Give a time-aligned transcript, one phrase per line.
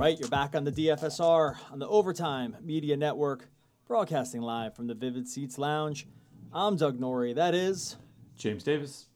[0.00, 3.50] right, you're back on the DFSR on the Overtime Media Network,
[3.86, 6.08] broadcasting live from the Vivid Seats Lounge.
[6.54, 7.34] I'm Doug Norrie.
[7.34, 7.96] That is
[8.34, 9.10] James Davis.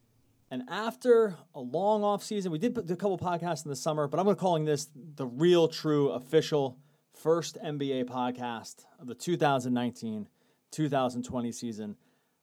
[0.50, 4.06] And after a long off season, we did put a couple podcasts in the summer,
[4.06, 6.78] but I'm going to calling this the real, true, official
[7.14, 10.28] first NBA podcast of the 2019
[10.70, 11.96] 2020 season.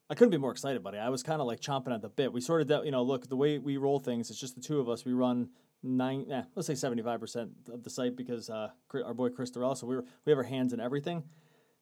[0.10, 0.98] I couldn't be more excited, buddy.
[0.98, 2.34] I was kind of like chomping at the bit.
[2.34, 4.80] We sort of, you know, look, the way we roll things, it's just the two
[4.80, 5.06] of us.
[5.06, 5.50] We run
[5.84, 8.70] nine, eh, let's say 75% of the site because uh,
[9.06, 11.24] our boy Chris Durrell, so we, were, we have our hands in everything.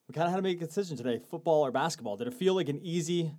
[0.08, 2.18] We kind of had to make a decision today football or basketball.
[2.18, 3.32] Did it feel like an easy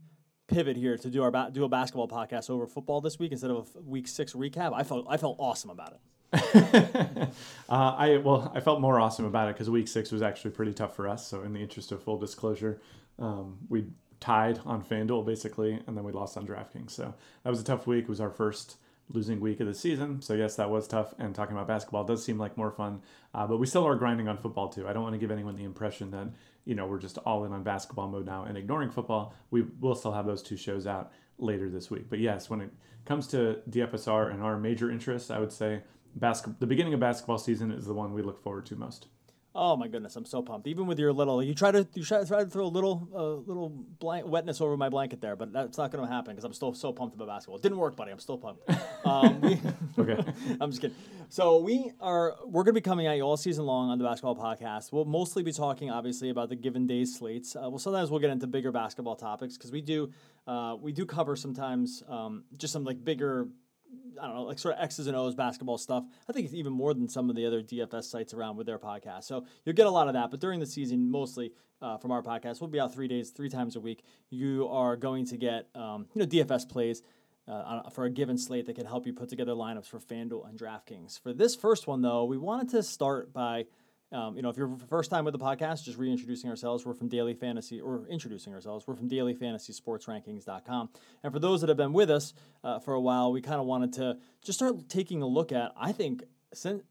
[0.47, 3.51] pivot here to do our ba- do a basketball podcast over football this week instead
[3.51, 4.73] of a week six recap?
[4.73, 6.01] I felt I felt awesome about it.
[7.69, 10.73] uh, I well, I felt more awesome about it because week six was actually pretty
[10.73, 11.27] tough for us.
[11.27, 12.81] So, in the interest of full disclosure,
[13.19, 13.87] um, we
[14.21, 16.91] tied on FanDuel basically, and then we lost on DraftKings.
[16.91, 18.05] So that was a tough week.
[18.05, 18.77] It was our first
[19.13, 20.23] losing week of the season.
[20.23, 21.15] So yes, that was tough.
[21.19, 23.03] And talking about basketball does seem like more fun,
[23.35, 24.89] uh, but we still are grinding on football too.
[24.89, 26.29] I don't want to give anyone the impression that
[26.65, 29.35] you know we're just all in on basketball mode now and ignoring football.
[29.51, 32.09] We will still have those two shows out later this week.
[32.09, 32.71] But yes, when it
[33.05, 35.83] comes to DFSR and our major interests, I would say
[36.17, 36.57] basketball.
[36.61, 39.07] The beginning of basketball season is the one we look forward to most.
[39.53, 40.69] Oh my goodness, I'm so pumped.
[40.69, 43.51] Even with your little, you try to you try, try to throw a little uh,
[43.51, 46.53] little blank, wetness over my blanket there, but that's not going to happen because I'm
[46.53, 47.57] still so pumped about basketball.
[47.57, 48.13] It didn't work, buddy.
[48.13, 48.63] I'm still pumped.
[49.05, 49.61] Um, we,
[49.99, 50.25] okay,
[50.61, 50.97] I'm just kidding.
[51.31, 54.05] So we are we're going to be coming at you all season long on the
[54.05, 54.93] basketball podcast.
[54.93, 57.57] We'll mostly be talking, obviously, about the given days slates.
[57.57, 60.13] Uh, well, sometimes we'll get into bigger basketball topics because we do
[60.47, 63.49] uh, we do cover sometimes um, just some like bigger
[64.21, 66.05] I don't know, like sort of X's and O's basketball stuff.
[66.29, 68.79] I think it's even more than some of the other DFS sites around with their
[68.79, 69.25] podcast.
[69.25, 70.31] So you'll get a lot of that.
[70.31, 73.49] But during the season, mostly uh, from our podcast, we'll be out three days, three
[73.49, 74.05] times a week.
[74.29, 77.03] You are going to get, um, you know, DFS plays.
[77.49, 80.57] Uh, for a given slate that can help you put together lineups for FanDuel and
[80.57, 81.19] DraftKings.
[81.19, 83.65] For this first one, though, we wanted to start by
[84.13, 86.85] um, you know, if you're first time with the podcast, just reintroducing ourselves.
[86.85, 88.87] We're from Daily Fantasy, or introducing ourselves.
[88.87, 90.91] We're from Daily Fantasy Sports dailyfantasysportsrankings.com.
[91.23, 92.35] And for those that have been with us
[92.65, 95.73] uh, for a while, we kind of wanted to just start taking a look at,
[95.77, 96.83] I think, since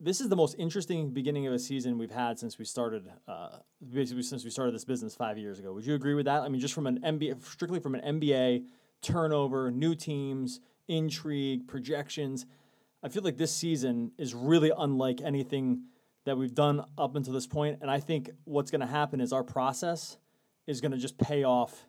[0.00, 3.58] this is the most interesting beginning of a season we've had since we started, uh,
[3.92, 5.72] basically since we started this business five years ago.
[5.72, 6.42] Would you agree with that?
[6.42, 8.64] I mean, just from an NBA, strictly from an NBA
[9.00, 12.46] turnover, new teams, intrigue, projections.
[13.02, 15.84] I feel like this season is really unlike anything
[16.24, 17.78] that we've done up until this point.
[17.80, 20.16] And I think what's going to happen is our process
[20.66, 21.86] is going to just pay off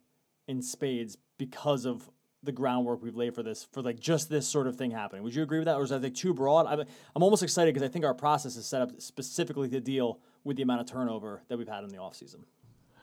[0.47, 2.09] in spades because of
[2.43, 5.23] the groundwork we've laid for this, for like just this sort of thing happening.
[5.23, 5.77] Would you agree with that?
[5.77, 6.67] Or is that like too broad?
[6.67, 6.81] I'm,
[7.15, 10.57] I'm almost excited because I think our process is set up specifically to deal with
[10.57, 12.43] the amount of turnover that we've had in the offseason.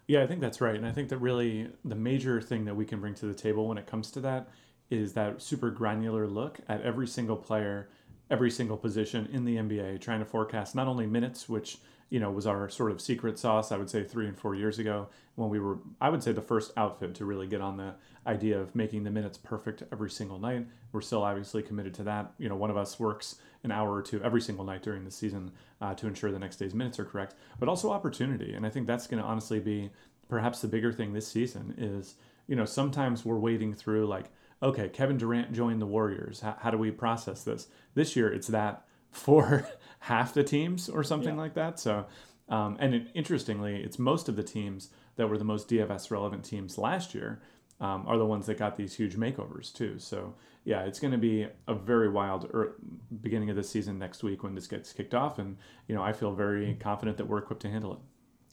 [0.07, 0.77] Yeah, I think that's right.
[0.77, 3.67] And I think that really the major thing that we can bring to the table
[3.67, 4.49] when it comes to that
[4.91, 7.89] is that super granular look at every single player
[8.33, 11.77] every single position in the NBA, trying to forecast not only minutes, which
[12.09, 13.71] you know was our sort of secret sauce.
[13.71, 16.43] I would say three and four years ago when we were, I would say the
[16.43, 17.95] first outfit to really get on the
[18.27, 20.67] idea of making the minutes perfect every single night.
[20.93, 22.33] We're still obviously committed to that.
[22.39, 25.11] You know, one of us works an hour or two every single night during the
[25.11, 28.55] season uh, to ensure the next day's minutes are correct, but also opportunity.
[28.55, 29.91] And I think that's going to honestly be
[30.29, 32.15] perhaps the bigger thing this season is
[32.47, 34.31] you know sometimes we're wading through like
[34.63, 36.41] okay, Kevin Durant joined the Warriors.
[36.41, 37.69] How, how do we process this?
[37.95, 39.69] This year, it's that for
[40.01, 41.41] half the teams or something yeah.
[41.41, 41.79] like that.
[41.79, 42.07] So,
[42.49, 46.45] um, and it, interestingly, it's most of the teams that were the most DFS relevant
[46.45, 47.43] teams last year
[47.81, 49.99] um, are the ones that got these huge makeovers too.
[49.99, 50.35] So,
[50.65, 52.77] yeah, it's going to be a very wild er,
[53.21, 55.57] beginning of the season next week when this gets kicked off, and
[55.89, 57.99] you know I feel very confident that we're equipped to handle it.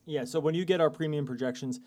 [0.07, 0.25] Yeah.
[0.25, 1.81] So when you get our premium projections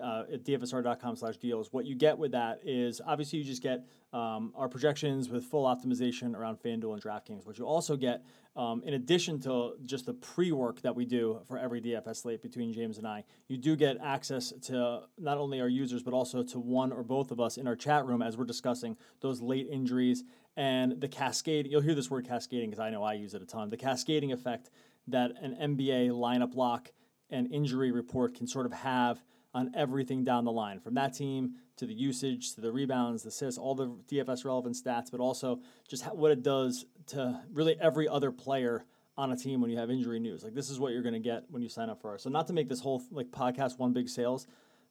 [0.00, 1.72] uh, at dfsr.com slash deals.
[1.72, 5.64] What you get with that is obviously you just get um, our projections with full
[5.64, 7.46] optimization around FanDuel and DraftKings.
[7.46, 8.24] What you also get,
[8.56, 12.42] um, in addition to just the pre work that we do for every DFS slate
[12.42, 16.42] between James and I, you do get access to not only our users, but also
[16.42, 19.68] to one or both of us in our chat room as we're discussing those late
[19.70, 20.24] injuries
[20.56, 21.66] and the cascade.
[21.66, 23.70] You'll hear this word cascading because I know I use it a ton.
[23.70, 24.70] The cascading effect
[25.08, 26.92] that an NBA lineup lock
[27.30, 29.22] and injury report can sort of have
[29.54, 33.28] on everything down the line from that team to the usage to the rebounds, the
[33.28, 38.08] assists, all the DFS relevant stats, but also just what it does to really every
[38.08, 38.84] other player
[39.18, 40.42] on a team when you have injury news.
[40.42, 42.22] Like this is what you're going to get when you sign up for us.
[42.22, 44.46] So not to make this whole like podcast one big sales,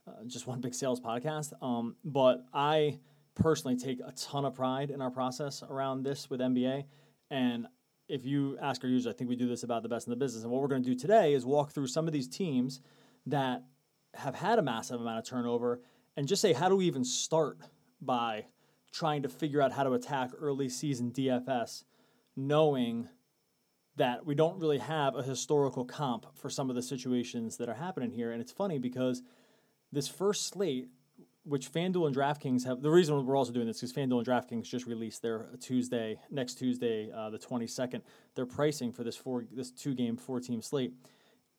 [0.08, 1.54] uh, just one big sales podcast.
[1.64, 3.00] Um, but I
[3.36, 6.86] personally take a ton of pride in our process around this with NBA.
[7.32, 7.68] And
[8.08, 10.18] if you ask our users, I think we do this about the best in the
[10.18, 10.44] business.
[10.44, 12.82] And what we're going to do today is walk through some of these teams
[13.26, 13.64] that
[14.16, 15.82] have had a massive amount of turnover
[16.18, 17.60] and just say, how do we even start
[18.02, 18.46] by
[18.92, 21.84] trying to figure out how to attack early season DFS,
[22.36, 23.08] knowing
[23.96, 27.74] that we don't really have a historical comp for some of the situations that are
[27.74, 28.32] happening here.
[28.32, 29.22] And it's funny because
[29.92, 30.90] this first slate,
[31.44, 34.64] which FanDuel and DraftKings have, the reason we're also doing this is FanDuel and DraftKings
[34.64, 38.02] just released their Tuesday, next Tuesday, uh, the 22nd,
[38.36, 40.94] their pricing for this four, this two game, four team slate.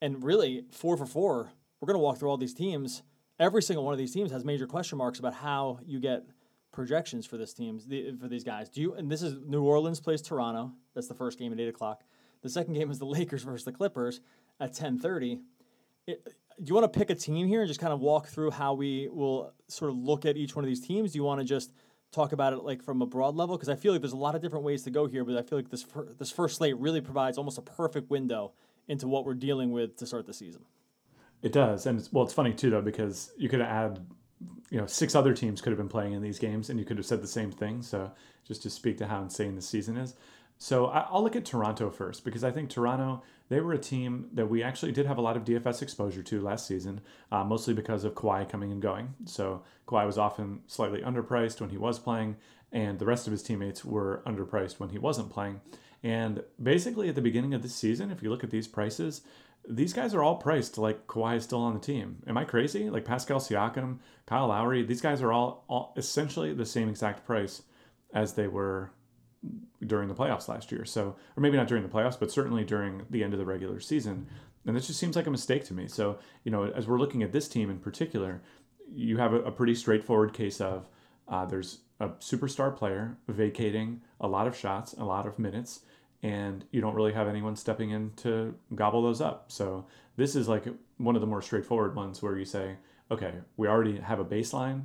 [0.01, 1.53] And really, four for four,
[1.83, 3.03] we're going to walk through all these teams.
[3.41, 6.23] Every single one of these teams has major question marks about how you get
[6.71, 8.69] projections for this teams the, for these guys.
[8.69, 8.95] Do you?
[8.95, 10.71] And this is New Orleans plays Toronto.
[10.95, 12.05] That's the first game at eight o'clock.
[12.43, 14.21] The second game is the Lakers versus the Clippers
[14.61, 15.41] at ten thirty.
[16.07, 16.15] do
[16.65, 19.09] you want to pick a team here and just kind of walk through how we
[19.09, 21.13] will sort of look at each one of these teams?
[21.13, 21.73] Do you want to just
[22.13, 23.57] talk about it like from a broad level?
[23.57, 25.43] Because I feel like there's a lot of different ways to go here, but I
[25.43, 28.53] feel like this fir- this first slate really provides almost a perfect window
[28.87, 30.65] into what we're dealing with to start the season.
[31.43, 33.99] It does, and it's, well, it's funny too though because you could add
[34.73, 36.97] you know, six other teams could have been playing in these games, and you could
[36.97, 37.83] have said the same thing.
[37.83, 38.11] So,
[38.43, 40.15] just to speak to how insane the season is.
[40.57, 44.47] So, I'll look at Toronto first because I think Toronto, they were a team that
[44.47, 48.05] we actually did have a lot of DFS exposure to last season, uh, mostly because
[48.05, 49.15] of Kawhi coming and going.
[49.27, 52.37] So, Kawhi was often slightly underpriced when he was playing,
[52.73, 55.61] and the rest of his teammates were underpriced when he wasn't playing.
[56.03, 59.21] And basically, at the beginning of this season, if you look at these prices,
[59.69, 62.23] these guys are all priced like Kawhi is still on the team.
[62.27, 62.91] Am I crazy?
[62.91, 67.63] Like Pascal Siakam, Kyle Lowry, these guys are all, all essentially the same exact price
[68.13, 68.93] as they were
[69.87, 70.85] during the playoffs last year.
[70.85, 73.81] So, or maybe not during the playoffs, but certainly during the end of the regular
[73.81, 74.27] season.
[74.67, 75.89] And this just seems like a mistake to me.
[75.89, 78.43] So, you know, as we're looking at this team in particular,
[78.93, 80.89] you have a, a pretty straightforward case of
[81.29, 85.81] uh, there's a superstar player vacating a lot of shots, a lot of minutes
[86.23, 89.51] and you don't really have anyone stepping in to gobble those up.
[89.51, 89.87] So
[90.17, 90.65] this is like
[90.99, 92.77] one of the more straightforward ones where you say,
[93.11, 94.85] okay, we already have a baseline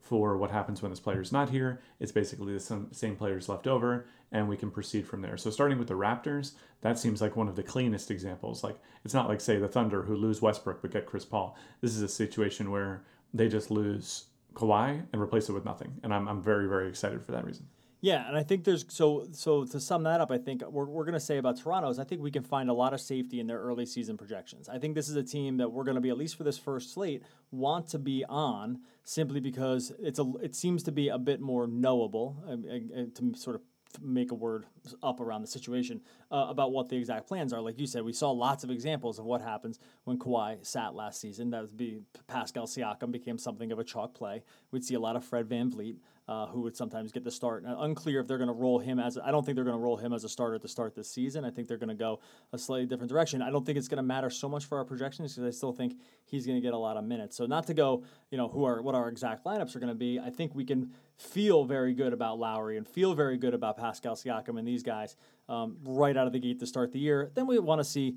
[0.00, 1.80] for what happens when this player is not here.
[1.98, 5.36] It's basically the same players left over, and we can proceed from there.
[5.36, 8.62] So starting with the Raptors, that seems like one of the cleanest examples.
[8.62, 11.56] Like it's not like say the Thunder who lose Westbrook but get Chris Paul.
[11.80, 16.12] This is a situation where they just lose Kawhi and replace it with nothing, and
[16.12, 17.66] I'm I'm very very excited for that reason.
[18.04, 21.06] Yeah, and I think there's so so to sum that up, I think we're we're
[21.14, 23.46] to say about Toronto is I think we can find a lot of safety in
[23.46, 24.68] their early season projections.
[24.68, 26.92] I think this is a team that we're to be at least for this first
[26.92, 31.40] slate want to be on simply because it's a it seems to be a bit
[31.40, 33.62] more knowable uh, uh, to sort of
[34.02, 34.66] make a word
[35.02, 36.02] up around the situation
[36.34, 37.60] uh, about what the exact plans are.
[37.60, 41.20] Like you said, we saw lots of examples of what happens when Kawhi sat last
[41.20, 41.50] season.
[41.50, 44.42] That would be Pascal Siakam became something of a chalk play.
[44.72, 47.62] We'd see a lot of Fred VanVleet, uh, who would sometimes get the start.
[47.62, 49.82] Now, unclear if they're going to roll him as I don't think they're going to
[49.82, 51.44] roll him as a starter to start this season.
[51.44, 52.18] I think they're going to go
[52.52, 53.40] a slightly different direction.
[53.40, 55.72] I don't think it's going to matter so much for our projections because I still
[55.72, 57.36] think he's going to get a lot of minutes.
[57.36, 58.02] So not to go,
[58.32, 60.18] you know, who are what our exact lineups are going to be.
[60.18, 64.16] I think we can feel very good about Lowry and feel very good about Pascal
[64.16, 65.14] Siakam and these guys
[65.48, 67.30] um, right out of the gate to start the year.
[67.34, 68.16] Then we want to see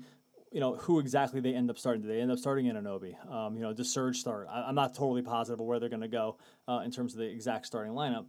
[0.52, 2.02] you know who exactly they end up starting.
[2.02, 3.14] Do they end up starting Anunoby?
[3.30, 4.48] Um, you know, does Serge start?
[4.50, 7.18] I, am not totally positive of where they're going to go uh, in terms of
[7.18, 8.26] the exact starting lineup.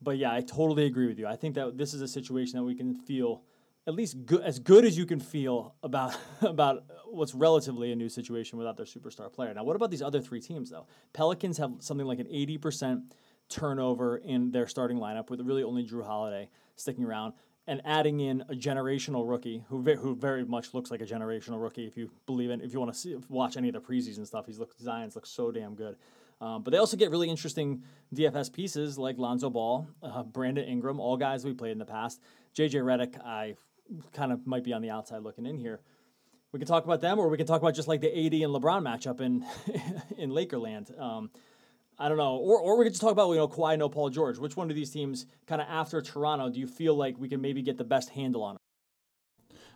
[0.00, 1.26] But yeah, I totally agree with you.
[1.26, 3.42] I think that this is a situation that we can feel
[3.86, 8.08] at least good, as good as you can feel about about what's relatively a new
[8.08, 9.52] situation without their superstar player.
[9.54, 10.86] Now, what about these other three teams though?
[11.12, 13.12] Pelicans have something like an 80%
[13.48, 17.34] turnover in their starting lineup with really only Jrue Holiday sticking around
[17.66, 21.60] and adding in a generational rookie who ve- who very much looks like a generational
[21.60, 21.86] rookie.
[21.86, 24.58] If you believe in, if you want to watch any of the preseason stuff, he's
[24.58, 25.96] looked Zion's looks so damn good.
[26.40, 30.98] Um, but they also get really interesting DFS pieces like Lonzo Ball, uh, Brandon Ingram,
[30.98, 32.20] all guys we played in the past.
[32.56, 33.54] JJ Redick, I
[34.12, 35.80] kind of might be on the outside looking in here.
[36.50, 38.52] We can talk about them, or we can talk about just like the AD and
[38.52, 39.46] LeBron matchup in
[40.18, 40.98] in Lakerland.
[41.00, 41.30] Um,
[42.02, 42.36] I don't know.
[42.36, 44.36] Or, or we could just talk about, you know, Kawhi, no Paul George.
[44.36, 47.40] Which one of these teams, kind of after Toronto, do you feel like we can
[47.40, 48.56] maybe get the best handle on?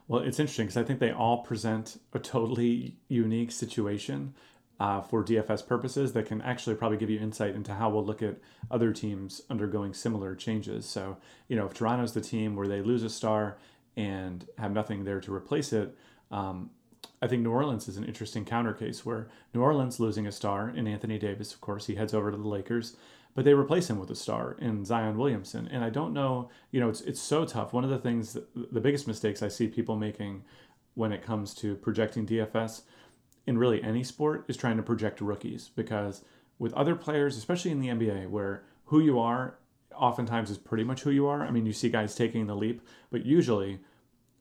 [0.09, 4.35] Well, it's interesting because I think they all present a totally unique situation
[4.81, 8.23] uh, for DFS purposes that can actually probably give you insight into how we'll look
[8.23, 8.39] at
[8.73, 10.85] other teams undergoing similar changes.
[10.85, 13.57] So, you know, if Toronto's the team where they lose a star
[13.97, 15.97] and have nothing there to replace it,
[16.33, 16.71] um,
[17.21, 20.69] I think New Orleans is an interesting counter case where New Orleans losing a star
[20.69, 22.97] in Anthony Davis, of course, he heads over to the Lakers,
[23.35, 25.69] but they replace him with a star in Zion Williamson.
[25.71, 27.73] And I don't know, you know, it's it's so tough.
[27.73, 30.43] One of the things, that, the biggest mistakes I see people making
[30.95, 32.83] when it comes to projecting DFS
[33.47, 36.23] in really any sport is trying to project rookies because
[36.59, 39.59] with other players, especially in the NBA, where who you are
[39.95, 41.43] oftentimes is pretty much who you are.
[41.43, 43.81] I mean, you see guys taking the leap, but usually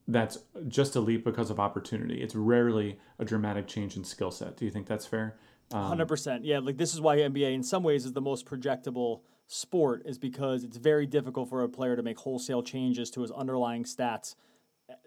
[0.08, 2.22] that's just a leap because of opportunity.
[2.22, 4.58] It's rarely a dramatic change in skill set.
[4.58, 5.38] Do you think that's fair?
[5.72, 6.46] Um, Hundred percent.
[6.46, 10.18] Yeah, like this is why NBA in some ways is the most projectable sport, is
[10.18, 14.36] because it's very difficult for a player to make wholesale changes to his underlying stats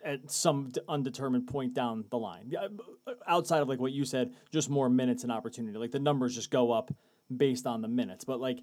[0.04, 2.52] at some undetermined point down the line.
[3.26, 5.78] Outside of like what you said, just more minutes and opportunity.
[5.78, 6.92] Like the numbers just go up
[7.34, 8.24] based on the minutes.
[8.24, 8.60] But like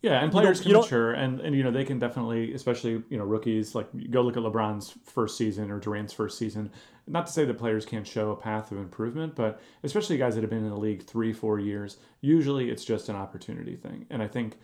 [0.00, 3.24] yeah, and players can mature, and and you know they can definitely, especially you know
[3.24, 3.74] rookies.
[3.74, 6.70] Like go look at LeBron's first season or Durant's first season.
[7.08, 10.42] Not to say that players can't show a path of improvement, but especially guys that
[10.42, 11.96] have been in the league three, four years.
[12.20, 14.58] Usually, it's just an opportunity thing, and I think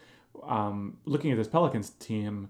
[0.45, 2.49] um, looking at this Pelicans team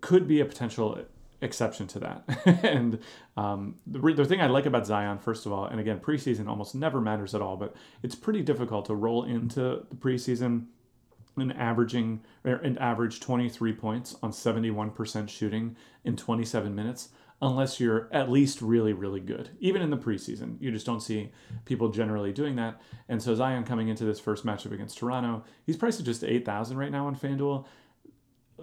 [0.00, 0.98] could be a potential
[1.40, 2.24] exception to that.
[2.62, 2.98] and
[3.36, 6.74] um, the, the thing I like about Zion, first of all, and again, preseason almost
[6.74, 10.66] never matters at all, but it's pretty difficult to roll into the preseason
[11.38, 17.10] Er, and averaging and average 23 points on 71% shooting in 27 minutes
[17.42, 19.50] unless you're at least really really good.
[19.60, 21.30] Even in the preseason you just don't see
[21.64, 22.80] people generally doing that.
[23.08, 26.76] And so zion coming into this first matchup against toronto he's priced at just 8000
[26.76, 27.66] right now on fanduel.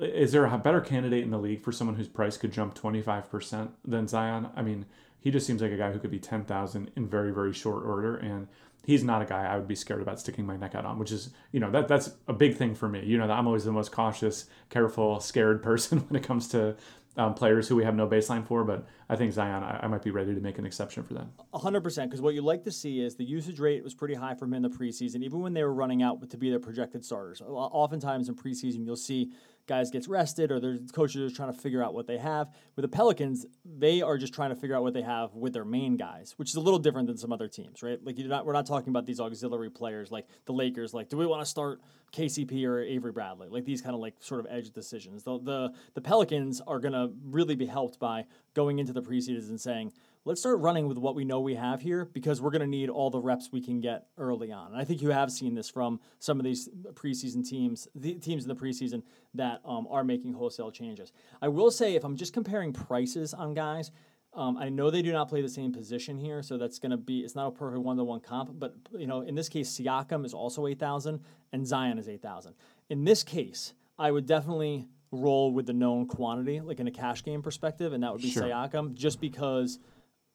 [0.01, 3.70] Is there a better candidate in the league for someone whose price could jump 25%
[3.86, 4.50] than zion?
[4.56, 4.86] I mean
[5.20, 8.18] he just seems like a guy who could be 10000 in very very short order
[8.18, 8.48] and
[8.85, 11.11] he's not a guy I would be scared about sticking my neck out on, which
[11.11, 13.03] is, you know, that that's a big thing for me.
[13.05, 16.75] You know, I'm always the most cautious, careful, scared person when it comes to
[17.15, 18.63] um, players who we have no baseline for.
[18.63, 21.31] But I think Zion, I, I might be ready to make an exception for them.
[21.53, 22.03] 100%.
[22.03, 24.53] Because what you like to see is the usage rate was pretty high for him
[24.55, 27.41] in the preseason, even when they were running out to be their projected starters.
[27.41, 29.31] Oftentimes in preseason, you'll see
[29.67, 32.50] guys gets rested or their coaches are trying to figure out what they have.
[32.75, 35.65] With the Pelicans, they are just trying to figure out what they have with their
[35.65, 38.03] main guys, which is a little different than some other teams, right?
[38.03, 40.93] Like you're not, we're not talking about these auxiliary players like the Lakers.
[40.93, 43.48] Like, do we want to start KCP or Avery Bradley?
[43.50, 45.24] Like these kind of like sort of edge decisions.
[45.24, 49.50] The the, the Pelicans are going to really be helped by going into the preseason
[49.50, 49.93] and saying
[50.25, 52.89] let's start running with what we know we have here because we're going to need
[52.89, 54.72] all the reps we can get early on.
[54.72, 58.44] And I think you have seen this from some of these preseason teams, the teams
[58.44, 59.03] in the preseason
[59.34, 61.12] that um, are making wholesale changes.
[61.42, 63.92] I will say, if I'm just comparing prices on guys,
[64.34, 66.98] um, I know they do not play the same position here, so that's going to
[66.98, 68.58] be it's not a perfect one to one comp.
[68.58, 71.20] But you know, in this case, Siakam is also eight thousand,
[71.51, 72.56] and Zion is eight thousand.
[72.89, 77.24] In this case, I would definitely roll with the known quantity, like in a cash
[77.24, 78.44] game perspective, and that would be sure.
[78.44, 79.77] Siakam, just because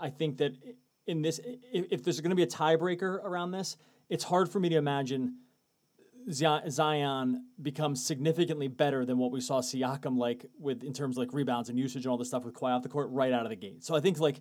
[0.01, 0.53] I think that
[1.07, 3.77] in this, if, there's going to be a tiebreaker around this,
[4.09, 5.37] it's hard for me to imagine
[6.31, 11.33] Zion becomes significantly better than what we saw Siakam like with in terms of like
[11.33, 13.51] rebounds and usage and all this stuff with Kawhi off the court right out of
[13.51, 13.83] the gate.
[13.83, 14.41] So I think like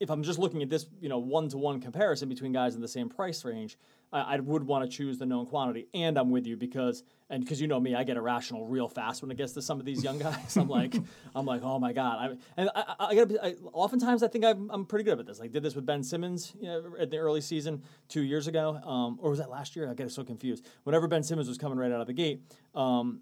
[0.00, 2.80] if I'm just looking at this, you know, one to one comparison between guys in
[2.80, 3.76] the same price range,
[4.12, 5.88] I, I would want to choose the known quantity.
[5.92, 9.22] And I'm with you because, and because you know me, I get irrational real fast
[9.22, 10.56] when it gets to some of these young guys.
[10.56, 10.94] I'm like,
[11.34, 12.18] I'm like, oh my god.
[12.18, 13.40] I, and I, I, gotta be.
[13.40, 15.40] I, oftentimes, I think I'm, I'm pretty good at this.
[15.40, 18.76] Like, did this with Ben Simmons, you know, at the early season two years ago,
[18.84, 19.90] um, or was that last year?
[19.90, 20.64] I get so confused.
[20.84, 22.42] Whenever Ben Simmons was coming right out of the gate,
[22.74, 23.20] um,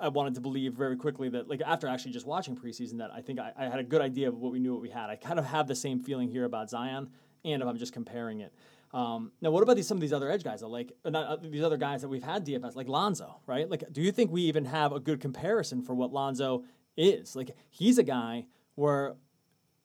[0.00, 3.20] I wanted to believe very quickly that, like, after actually just watching preseason, that I
[3.20, 5.10] think I, I, had a good idea of what we knew what we had.
[5.10, 7.10] I kind of have the same feeling here about Zion,
[7.44, 8.52] and if I'm just comparing it.
[8.92, 10.62] Um, now, what about these some of these other edge guys?
[10.62, 13.68] Like uh, not, uh, these other guys that we've had DFS, like Lonzo, right?
[13.68, 16.64] Like, do you think we even have a good comparison for what Lonzo
[16.96, 17.34] is?
[17.34, 19.14] Like, he's a guy where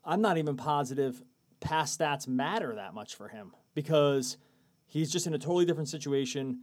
[0.03, 1.23] I'm not even positive
[1.59, 4.37] past stats matter that much for him because
[4.85, 6.61] he's just in a totally different situation.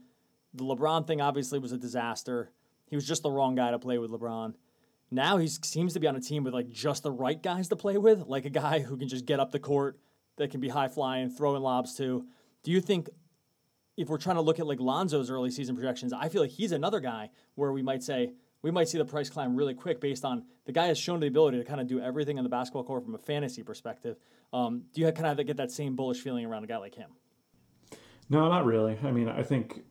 [0.52, 2.52] The LeBron thing obviously was a disaster.
[2.94, 4.54] He was just the wrong guy to play with LeBron.
[5.10, 7.74] Now he seems to be on a team with like just the right guys to
[7.74, 9.98] play with, like a guy who can just get up the court,
[10.36, 12.24] that can be high flying, throwing lobs too.
[12.62, 13.08] Do you think
[13.96, 16.70] if we're trying to look at like Lonzo's early season projections, I feel like he's
[16.70, 20.24] another guy where we might say we might see the price climb really quick based
[20.24, 22.84] on the guy has shown the ability to kind of do everything on the basketball
[22.84, 24.18] court from a fantasy perspective.
[24.52, 27.10] Um, do you kind of get that same bullish feeling around a guy like him?
[28.30, 28.96] No, not really.
[29.02, 29.82] I mean, I think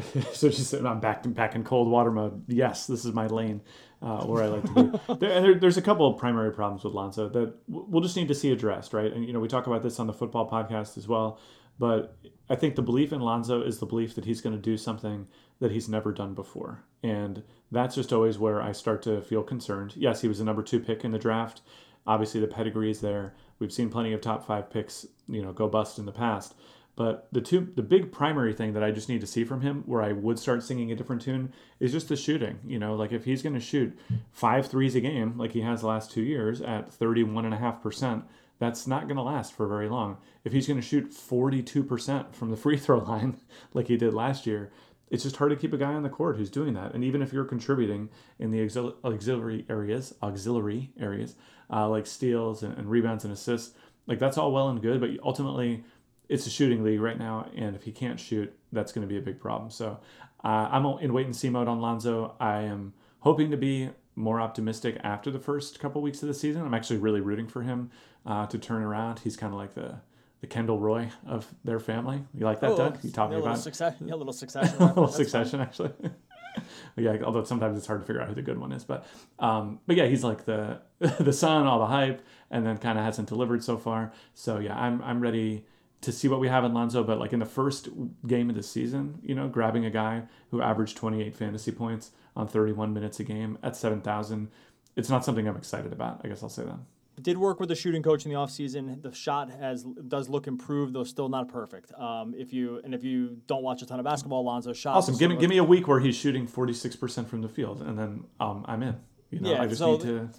[0.32, 2.44] so just I'm back back in cold water mode.
[2.48, 3.60] Yes, this is my lane
[4.02, 5.14] uh, where I like to be.
[5.18, 8.34] there, there, there's a couple of primary problems with Lonzo that we'll just need to
[8.34, 9.12] see addressed, right?
[9.12, 11.38] And you know, we talk about this on the football podcast as well.
[11.78, 12.16] But
[12.50, 15.28] I think the belief in Lonzo is the belief that he's going to do something
[15.60, 19.94] that he's never done before, and that's just always where I start to feel concerned.
[19.96, 21.60] Yes, he was a number two pick in the draft.
[22.06, 23.34] Obviously, the pedigree is there.
[23.58, 26.54] We've seen plenty of top five picks, you know, go bust in the past.
[26.98, 29.84] But the two, the big primary thing that I just need to see from him,
[29.86, 32.58] where I would start singing a different tune, is just the shooting.
[32.66, 33.96] You know, like if he's going to shoot
[34.32, 37.58] five threes a game, like he has the last two years at thirty-one and a
[37.58, 38.24] half percent,
[38.58, 40.16] that's not going to last for very long.
[40.42, 43.36] If he's going to shoot forty-two percent from the free throw line,
[43.72, 44.72] like he did last year,
[45.08, 46.94] it's just hard to keep a guy on the court who's doing that.
[46.94, 48.08] And even if you're contributing
[48.40, 51.36] in the auxil- auxiliary areas, auxiliary areas,
[51.72, 53.76] uh, like steals and, and rebounds and assists,
[54.08, 55.84] like that's all well and good, but ultimately
[56.28, 59.18] it's a shooting league right now, and if he can't shoot, that's going to be
[59.18, 59.70] a big problem.
[59.70, 59.98] So
[60.44, 62.34] uh, I'm in wait and see mode on Lonzo.
[62.38, 66.62] I am hoping to be more optimistic after the first couple weeks of the season.
[66.62, 67.90] I'm actually really rooting for him
[68.26, 69.20] uh, to turn around.
[69.20, 70.00] He's kind of like the
[70.40, 72.22] the Kendall Roy of their family.
[72.32, 72.98] You like that, oh, Doug?
[73.02, 75.92] You me about success, yeah, a little succession, a little succession actually.
[76.96, 79.06] yeah, although sometimes it's hard to figure out who the good one is, but
[79.38, 83.04] um, but yeah, he's like the the son, all the hype, and then kind of
[83.04, 84.12] hasn't delivered so far.
[84.34, 85.64] So yeah, I'm I'm ready
[86.00, 87.88] to see what we have in Lonzo, but like in the first
[88.26, 92.46] game of the season, you know, grabbing a guy who averaged 28 fantasy points on
[92.46, 94.48] 31 minutes a game at 7,000,
[94.96, 96.20] it's not something I'm excited about.
[96.24, 96.78] I guess I'll say that.
[97.20, 99.02] Did work with the shooting coach in the offseason.
[99.02, 101.92] The shot has does look improved, though still not perfect.
[101.98, 104.94] Um, if you and if you don't watch a ton of basketball, Lonzo shot.
[104.94, 105.16] Awesome.
[105.16, 108.24] Give me give me a week where he's shooting 46% from the field, and then
[108.38, 108.96] um, I'm in.
[109.30, 110.30] You know, yeah, I just so need to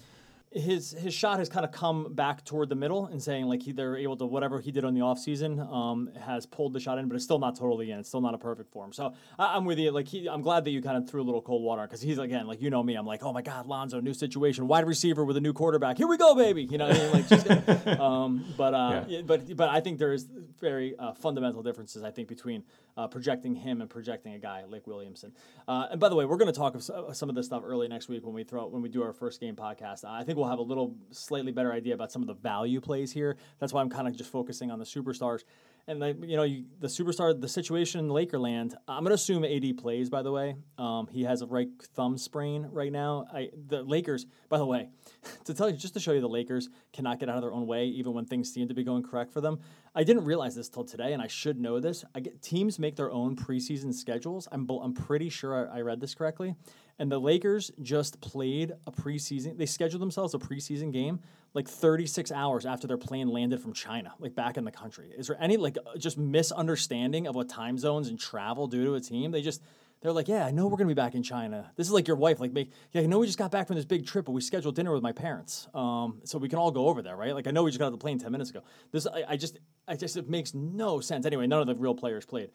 [0.52, 3.70] his his shot has kind of come back toward the middle and saying like he,
[3.70, 7.06] they're able to whatever he did on the offseason um, has pulled the shot in,
[7.06, 8.00] but it's still not totally in.
[8.00, 8.92] It's still not a perfect form.
[8.92, 9.92] So I, am with you.
[9.92, 12.18] Like he, I'm glad that you kind of threw a little cold water because he's
[12.18, 12.96] again like you know me.
[12.96, 15.96] I'm like oh my god, Lonzo, new situation, wide receiver with a new quarterback.
[15.96, 16.64] Here we go, baby.
[16.64, 17.12] You know, I mean?
[17.12, 17.48] like just,
[18.00, 19.22] um, but uh, yeah.
[19.22, 20.28] but but I think there is
[20.60, 22.02] very uh, fundamental differences.
[22.02, 22.64] I think between
[22.96, 25.32] uh, projecting him and projecting a guy like Williamson.
[25.66, 27.88] Uh, and by the way, we're going to talk of some of this stuff early
[27.88, 30.04] next week when we throw when we do our first game podcast.
[30.04, 33.12] I think we'll have a little slightly better idea about some of the value plays
[33.12, 33.36] here.
[33.58, 35.40] That's why I'm kind of just focusing on the superstars.
[35.86, 38.74] And the, you know, you, the superstar, the situation in Lakerland.
[38.86, 40.08] I'm gonna assume AD plays.
[40.10, 43.26] By the way, um, he has a right thumb sprain right now.
[43.32, 44.88] I, the Lakers, by the way,
[45.44, 47.66] to tell you, just to show you, the Lakers cannot get out of their own
[47.66, 49.58] way, even when things seem to be going correct for them.
[49.94, 52.04] I didn't realize this till today, and I should know this.
[52.14, 54.46] I get teams make their own preseason schedules.
[54.52, 56.54] I'm I'm pretty sure I, I read this correctly,
[57.00, 59.56] and the Lakers just played a preseason.
[59.56, 61.20] They scheduled themselves a preseason game
[61.54, 65.10] like 36 hours after their plane landed from China, like back in the country.
[65.16, 69.00] Is there any like just misunderstanding of what time zones and travel do to a
[69.00, 69.30] team?
[69.32, 69.62] They just
[70.02, 71.72] they're like, yeah, I know we're gonna be back in China.
[71.74, 73.76] This is like your wife, like, make, yeah, I know we just got back from
[73.76, 76.70] this big trip, but we scheduled dinner with my parents, um, so we can all
[76.70, 77.34] go over there, right?
[77.34, 78.62] Like, I know we just got off the plane ten minutes ago.
[78.92, 79.58] This, I, I just,
[79.88, 81.26] I just, it makes no sense.
[81.26, 82.50] Anyway, none of the real players played,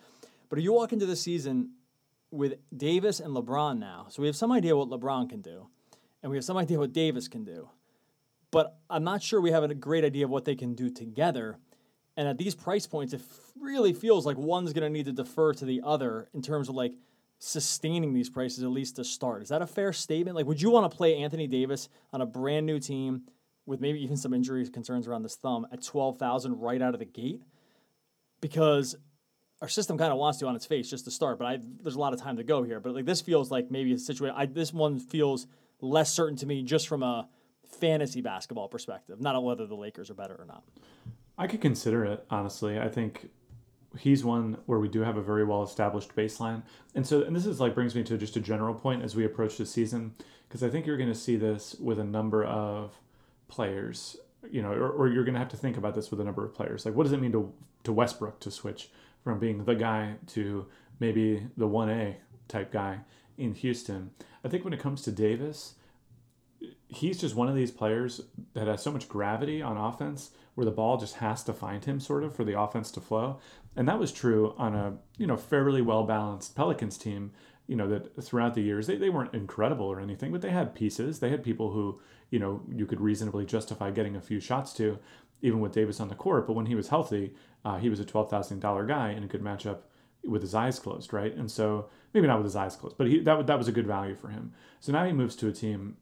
[0.49, 1.71] but you walk into the season
[2.31, 4.07] with Davis and LeBron now.
[4.09, 5.67] So we have some idea what LeBron can do,
[6.21, 7.69] and we have some idea what Davis can do.
[8.51, 11.57] But I'm not sure we have a great idea of what they can do together.
[12.17, 13.21] And at these price points, it
[13.59, 16.75] really feels like one's going to need to defer to the other in terms of
[16.75, 16.93] like
[17.39, 19.43] sustaining these prices at least to start.
[19.43, 20.35] Is that a fair statement?
[20.35, 23.23] Like, would you want to play Anthony Davis on a brand new team
[23.65, 27.05] with maybe even some injury concerns around this thumb at 12,000 right out of the
[27.05, 27.41] gate?
[28.39, 28.95] Because
[29.61, 31.95] our system kind of wants to on its face just to start, but I, there's
[31.95, 32.79] a lot of time to go here.
[32.79, 34.35] But like this feels like maybe a situation.
[34.37, 35.47] I, this one feels
[35.81, 37.27] less certain to me just from a
[37.79, 40.63] fantasy basketball perspective, not on whether the Lakers are better or not.
[41.37, 42.79] I could consider it honestly.
[42.79, 43.29] I think
[43.97, 46.63] he's one where we do have a very well established baseline,
[46.93, 49.25] and so and this is like brings me to just a general point as we
[49.25, 50.13] approach the season
[50.47, 52.99] because I think you're going to see this with a number of
[53.47, 54.17] players.
[54.47, 56.45] You know, or, or you're going to have to think about this with a number
[56.45, 56.85] of players.
[56.85, 57.51] Like, what does it mean to
[57.85, 58.89] to Westbrook to switch
[59.25, 60.67] from being the guy to
[60.99, 62.15] maybe the 1A
[62.47, 62.99] type guy
[63.38, 64.11] in Houston.
[64.45, 65.73] I think when it comes to Davis,
[66.88, 68.21] he's just one of these players
[68.53, 71.99] that has so much gravity on offense where the ball just has to find him
[71.99, 73.39] sort of for the offense to flow.
[73.75, 77.31] And that was true on a, you know, fairly well balanced Pelicans team,
[77.67, 80.75] you know, that throughout the years they, they weren't incredible or anything, but they had
[80.75, 81.19] pieces.
[81.19, 84.99] They had people who, you know, you could reasonably justify getting a few shots to
[85.45, 86.47] even with Davis on the court.
[86.47, 89.27] But when he was healthy, uh, he was a twelve thousand dollar guy and a
[89.27, 89.79] good matchup
[90.23, 91.34] with his eyes closed, right?
[91.36, 93.88] And so maybe not with his eyes closed, but he that that was a good
[93.88, 94.53] value for him.
[94.79, 95.97] So now he moves to a team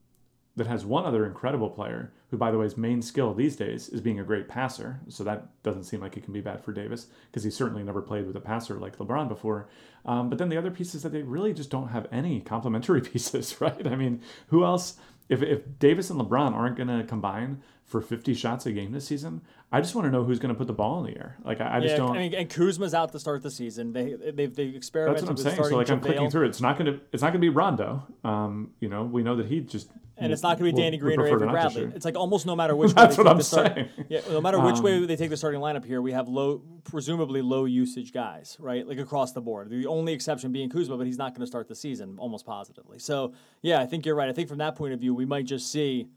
[0.56, 3.90] that has one other incredible player, who by the way, his main skill these days
[3.90, 5.00] is being a great passer.
[5.10, 8.02] So that doesn't seem like it can be bad for Davis because he certainly never
[8.02, 9.68] played with a passer like LeBron before.
[10.06, 13.02] Um, but then the other piece is that they really just don't have any complementary
[13.12, 13.86] pieces, right?
[13.88, 14.98] I mean, who else?
[15.30, 19.06] If, if Davis and LeBron aren't going to combine for 50 shots a game this
[19.06, 21.38] season, I just want to know who's going to put the ball in the air.
[21.44, 22.16] Like I, I just don't.
[22.16, 23.94] I mean, and Kuzma's out to start the season.
[23.94, 25.28] They they've, they've experimented.
[25.28, 25.70] That's what I'm saying.
[25.70, 26.48] So like I'm clicking through.
[26.48, 28.06] It's not going to it's not going to be Rondo.
[28.24, 29.90] Um, you know, we know that he just
[30.24, 31.92] and it's not going to be Danny Green or Avery Bradley.
[31.96, 32.94] It's like almost no matter which.
[32.96, 33.90] That's way they what I'm start, saying.
[34.10, 36.62] Yeah, no matter which um, way they take the starting lineup here, we have low,
[36.84, 38.88] presumably low usage guys, right?
[38.88, 39.70] Like across the board.
[39.70, 43.00] The only exception being Kuzma, but he's not going to start the season almost positively.
[43.00, 44.30] So yeah, I think you're right.
[44.30, 46.08] I think from that point of view, we might just see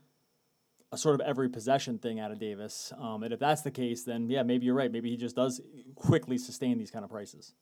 [0.92, 2.92] a sort of every possession thing out of Davis.
[2.98, 4.90] Um, and if that's the case, then yeah, maybe you're right.
[4.90, 5.60] Maybe he just does
[5.94, 7.54] quickly sustain these kind of prices.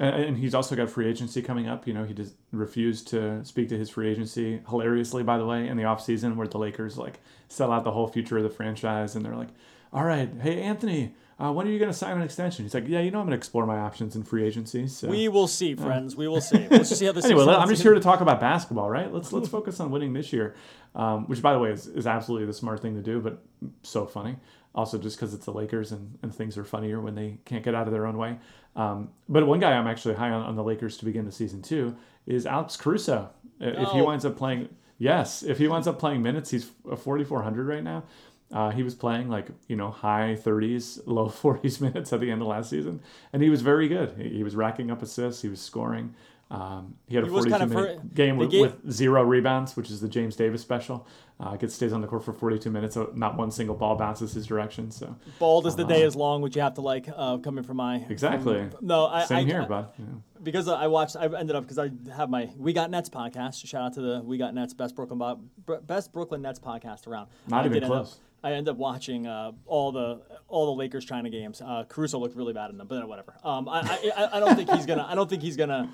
[0.00, 1.86] And he's also got free agency coming up.
[1.86, 5.68] You know, he just refused to speak to his free agency hilariously, by the way,
[5.68, 9.14] in the offseason where the Lakers like sell out the whole future of the franchise
[9.14, 9.50] and they're like,
[9.92, 12.66] all right, hey, Anthony, uh, when are you going to sign an extension?
[12.66, 14.86] He's like, yeah, you know, I'm going to explore my options in free agency.
[14.86, 15.08] So.
[15.08, 16.14] We will see, friends.
[16.14, 16.68] We will see.
[16.68, 17.24] Let's just see how this.
[17.24, 19.10] anyway, I'm just here to talk about basketball, right?
[19.10, 20.54] Let's let's focus on winning this year,
[20.94, 23.42] um, which, by the way, is, is absolutely the smart thing to do, but
[23.82, 24.36] so funny.
[24.74, 27.74] Also, just because it's the Lakers and, and things are funnier when they can't get
[27.74, 28.38] out of their own way.
[28.76, 31.62] Um, but one guy I'm actually high on, on the Lakers to begin the season
[31.62, 33.30] too is Alex Caruso.
[33.58, 37.82] If he winds up playing, yes, if he winds up playing minutes, he's 4,400 right
[37.82, 38.04] now.
[38.52, 42.42] Uh, he was playing like you know high 30s, low 40s minutes at the end
[42.42, 43.00] of last season,
[43.32, 44.14] and he was very good.
[44.16, 45.42] He, he was racking up assists.
[45.42, 46.14] He was scoring.
[46.50, 49.76] Um, he had a 42 kind of minute for, game with, gave, with, zero rebounds,
[49.76, 51.06] which is the James Davis special.
[51.38, 54.32] Uh, gets stays on the court for 42 minutes, so not one single ball bounces
[54.32, 54.90] his direction.
[54.90, 57.62] So bald as the uh, day is long, which you have to like uh, coming
[57.62, 58.68] from my exactly.
[58.68, 59.88] From, no, I same I, here, I, bud.
[59.96, 60.04] Yeah.
[60.42, 63.64] Because I watched, I ended up because I have my We Got Nets podcast.
[63.64, 65.38] Shout out to the We Got Nets best Brooklyn
[65.86, 67.28] best Brooklyn Nets podcast around.
[67.46, 68.18] Not even close.
[68.42, 71.60] I end up watching uh, all the all the Lakers China games.
[71.60, 73.34] Uh, Caruso looked really bad in them, but whatever.
[73.44, 75.90] Um, I, I, I don't think he's gonna I don't think he's gonna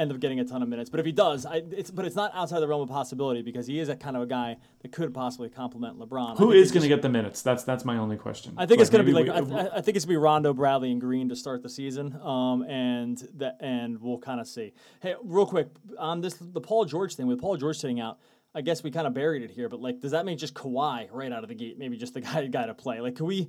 [0.00, 0.88] end up getting a ton of minutes.
[0.90, 3.66] But if he does, I, it's but it's not outside the realm of possibility because
[3.66, 6.38] he is a kind of a guy that could possibly complement LeBron.
[6.38, 7.42] Who is going to get the minutes?
[7.42, 8.54] That's that's my only question.
[8.56, 10.14] I think like it's going to be like we, I, I, think it's going to
[10.14, 12.18] be Rondo, Bradley, and Green to start the season.
[12.22, 14.72] Um, and that and we'll kind of see.
[15.00, 18.18] Hey, real quick on this the Paul George thing with Paul George sitting out.
[18.54, 21.08] I guess we kind of buried it here, but like, does that mean just Kawhi
[21.12, 21.78] right out of the gate?
[21.78, 23.00] Maybe just the guy guy to play.
[23.00, 23.48] Like, can we,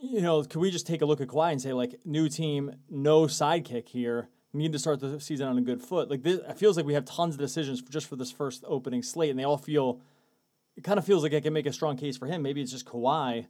[0.00, 2.74] you know, can we just take a look at Kawhi and say like, new team,
[2.90, 4.28] no sidekick here?
[4.54, 6.10] Need to start the season on a good foot.
[6.10, 8.64] Like this, it feels like we have tons of decisions for just for this first
[8.66, 10.00] opening slate, and they all feel.
[10.76, 12.42] It kind of feels like I can make a strong case for him.
[12.42, 13.46] Maybe it's just Kawhi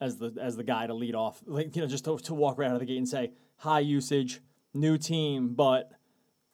[0.00, 2.58] as the as the guy to lead off, like you know, just to, to walk
[2.58, 4.40] right out of the gate and say high usage,
[4.72, 5.90] new team, but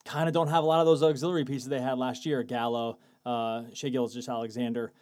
[0.04, 2.42] kind of don't have a lot of those auxiliary pieces they had last year.
[2.42, 4.92] Gallo, uh, Shai just Alexander,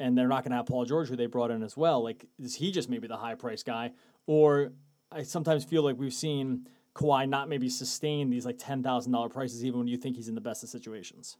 [0.00, 2.02] and they're not going to have Paul George, who they brought in as well.
[2.02, 3.92] Like, is he just maybe the high price guy?
[4.26, 4.72] Or
[5.10, 9.28] I sometimes feel like we've seen Kawhi not maybe sustain these like ten thousand dollar
[9.28, 11.36] prices, even when you think he's in the best of situations.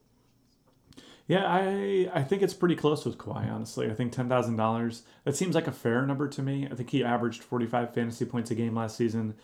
[1.27, 3.53] Yeah, I I think it's pretty close with Kawhi.
[3.53, 6.69] Honestly, I think ten thousand dollars that seems like a fair number to me.
[6.71, 9.35] I think he averaged forty five fantasy points a game last season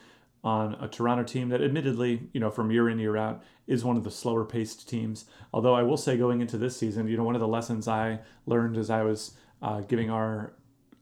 [0.45, 3.97] on a Toronto team that, admittedly, you know, from year in year out, is one
[3.97, 5.25] of the slower paced teams.
[5.53, 8.21] Although I will say, going into this season, you know, one of the lessons I
[8.47, 10.53] learned as I was uh, giving our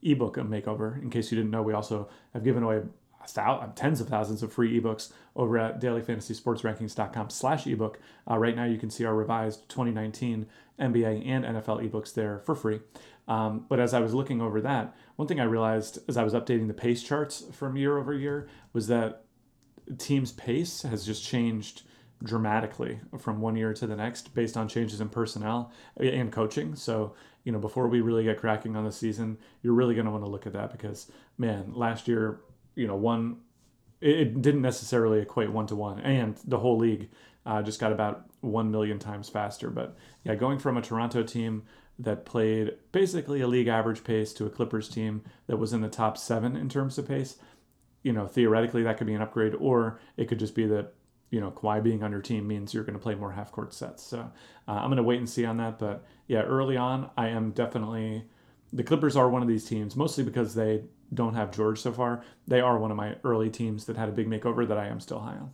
[0.00, 1.00] ebook a makeover.
[1.02, 2.82] In case you didn't know, we also have given away
[3.74, 7.98] tens of thousands of free ebooks over at dailyfantasysportsrankings.com slash ebook.
[8.30, 10.46] Uh, right now, you can see our revised 2019
[10.80, 12.80] NBA and NFL ebooks there for free.
[13.28, 16.32] Um, but as I was looking over that, one thing I realized as I was
[16.32, 19.24] updating the pace charts from year over year was that
[19.98, 21.82] team's pace has just changed
[22.22, 26.76] dramatically from one year to the next based on changes in personnel and coaching.
[26.76, 27.14] So,
[27.44, 30.24] you know, before we really get cracking on the season, you're really going to want
[30.24, 32.40] to look at that because, man, last year,
[32.76, 33.38] you know, one,
[34.00, 37.08] it didn't necessarily equate one to one, and the whole league
[37.46, 39.70] uh, just got about 1 million times faster.
[39.70, 41.62] But yeah, going from a Toronto team
[41.98, 45.88] that played basically a league average pace to a Clippers team that was in the
[45.88, 47.36] top seven in terms of pace,
[48.02, 50.92] you know, theoretically that could be an upgrade, or it could just be that,
[51.30, 53.72] you know, Kawhi being on your team means you're going to play more half court
[53.72, 54.02] sets.
[54.02, 54.18] So
[54.68, 55.78] uh, I'm going to wait and see on that.
[55.78, 58.24] But yeah, early on, I am definitely.
[58.72, 62.24] The Clippers are one of these teams, mostly because they don't have George so far.
[62.48, 64.98] They are one of my early teams that had a big makeover that I am
[64.98, 65.52] still high on.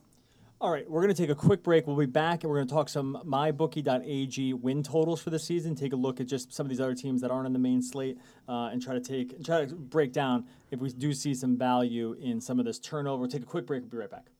[0.61, 1.87] All right, we're going to take a quick break.
[1.87, 5.77] We'll be back and we're going to talk some mybookie.ag win totals for the season.
[5.77, 7.81] Take a look at just some of these other teams that aren't in the main
[7.81, 8.19] slate,
[8.49, 12.17] uh, and try to take try to break down if we do see some value
[12.21, 13.21] in some of this turnover.
[13.21, 13.83] We'll take a quick break.
[13.83, 14.33] We'll be right back.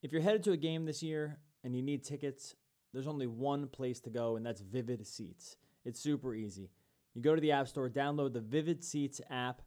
[0.00, 2.54] If you're headed to a game this year and you need tickets,
[2.92, 5.56] there's only one place to go, and that's Vivid Seats.
[5.84, 6.70] It's super easy.
[7.14, 9.62] You go to the App Store, download the Vivid Seats app.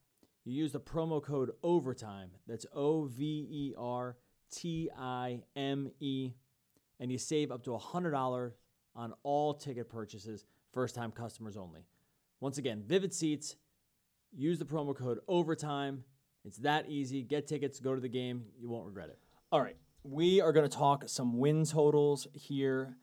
[0.45, 2.29] You use the promo code OVERTIME.
[2.47, 4.15] That's O V E R
[4.51, 6.31] T I M E,
[6.99, 8.51] and you save up to $100
[8.95, 11.85] on all ticket purchases, first time customers only.
[12.39, 13.55] Once again, Vivid Seats,
[14.35, 16.03] use the promo code OVERTIME.
[16.43, 17.21] It's that easy.
[17.21, 18.45] Get tickets, go to the game.
[18.59, 19.19] You won't regret it.
[19.51, 22.95] All right, we are going to talk some win totals here.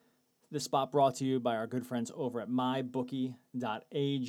[0.51, 3.35] This spot brought to you by our good friends over at mybookie.ag.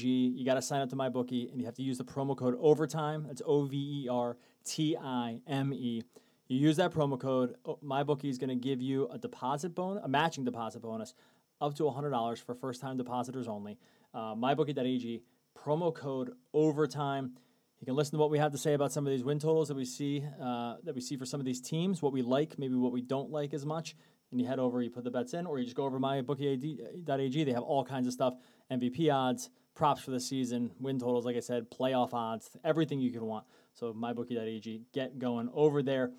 [0.06, 2.56] You got to sign up to mybookie and you have to use the promo code
[2.60, 3.26] OVERTIME.
[3.26, 6.04] That's O V E R T I M E.
[6.50, 7.56] You use that promo code.
[7.64, 11.14] Oh, MyBookie is going to give you a deposit bonus, a matching deposit bonus,
[11.62, 13.78] up to $100 for first-time depositors only.
[14.16, 15.22] Uh, MyBookie.ag
[15.56, 17.34] promo code overtime.
[17.80, 19.68] You can listen to what we have to say about some of these win totals
[19.68, 22.58] that we see uh, that we see for some of these teams, what we like,
[22.58, 23.96] maybe what we don't like as much.
[24.32, 27.44] And you head over, you put the bets in, or you just go over mybookie.ag.
[27.44, 28.34] They have all kinds of stuff:
[28.72, 33.12] MVP odds, props for the season, win totals, like I said, playoff odds, everything you
[33.12, 33.46] can want.
[33.74, 36.12] So mybookie.ag, get going over there.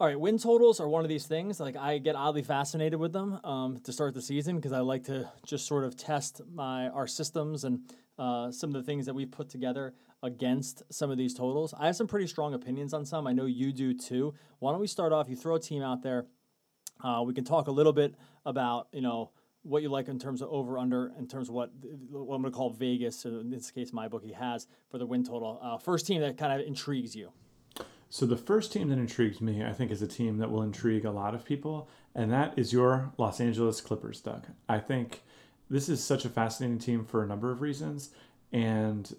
[0.00, 1.60] All right, win totals are one of these things.
[1.60, 5.04] Like I get oddly fascinated with them um, to start the season because I like
[5.04, 7.80] to just sort of test my our systems and
[8.18, 11.74] uh, some of the things that we've put together against some of these totals.
[11.78, 13.26] I have some pretty strong opinions on some.
[13.26, 14.32] I know you do too.
[14.58, 15.28] Why don't we start off?
[15.28, 16.24] You throw a team out there.
[17.04, 18.14] Uh, we can talk a little bit
[18.46, 19.32] about you know
[19.64, 21.72] what you like in terms of over under in terms of what
[22.08, 25.24] what I'm going to call Vegas, in this case my bookie has for the win
[25.24, 25.60] total.
[25.62, 27.32] Uh, first team that kind of intrigues you.
[28.12, 31.04] So the first team that intrigues me, I think, is a team that will intrigue
[31.04, 34.48] a lot of people, and that is your Los Angeles Clippers, Doug.
[34.68, 35.22] I think
[35.70, 38.10] this is such a fascinating team for a number of reasons,
[38.52, 39.14] and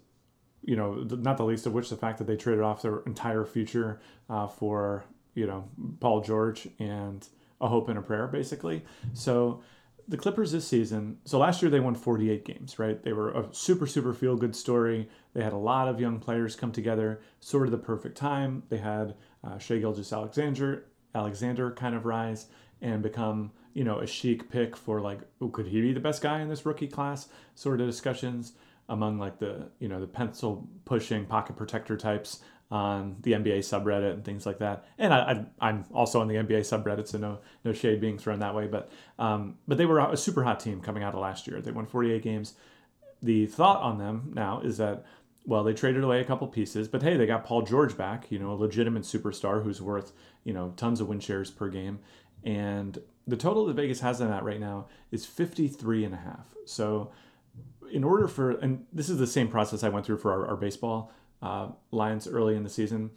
[0.64, 3.46] you know, not the least of which the fact that they traded off their entire
[3.46, 5.70] future uh, for you know
[6.02, 7.26] Paul George and
[7.62, 8.84] a hope and a prayer, basically.
[9.14, 9.62] So
[10.08, 13.02] the Clippers this season, so last year they won 48 games, right?
[13.02, 15.10] They were a super, super feel good story.
[15.34, 18.64] They had a lot of young players come together, sort of the perfect time.
[18.70, 20.86] They had uh, Shai Gilgeous-Alexander,
[21.16, 22.48] Alexander kind of rise
[22.82, 26.22] and become, you know, a chic pick for like, oh, could he be the best
[26.22, 27.28] guy in this rookie class?
[27.56, 28.54] Sort of discussions
[28.90, 34.14] among like the, you know, the pencil pushing pocket protector types on the NBA subreddit
[34.14, 34.86] and things like that.
[34.98, 38.56] And I, am also on the NBA subreddit, so no no shade being thrown that
[38.56, 38.68] way.
[38.68, 41.62] But um, but they were a super hot team coming out of last year.
[41.62, 42.54] They won 48 games.
[43.22, 45.06] The thought on them now is that
[45.46, 48.40] well they traded away a couple pieces, but hey they got Paul George back, you
[48.40, 50.14] know a legitimate superstar who's worth
[50.46, 52.00] you know tons of win shares per game,
[52.46, 56.56] and the total that Vegas has on that right now is 53 and a half.
[56.66, 57.12] So
[57.92, 60.56] in order for and this is the same process I went through for our, our
[60.56, 63.12] baseball uh, Lions early in the season.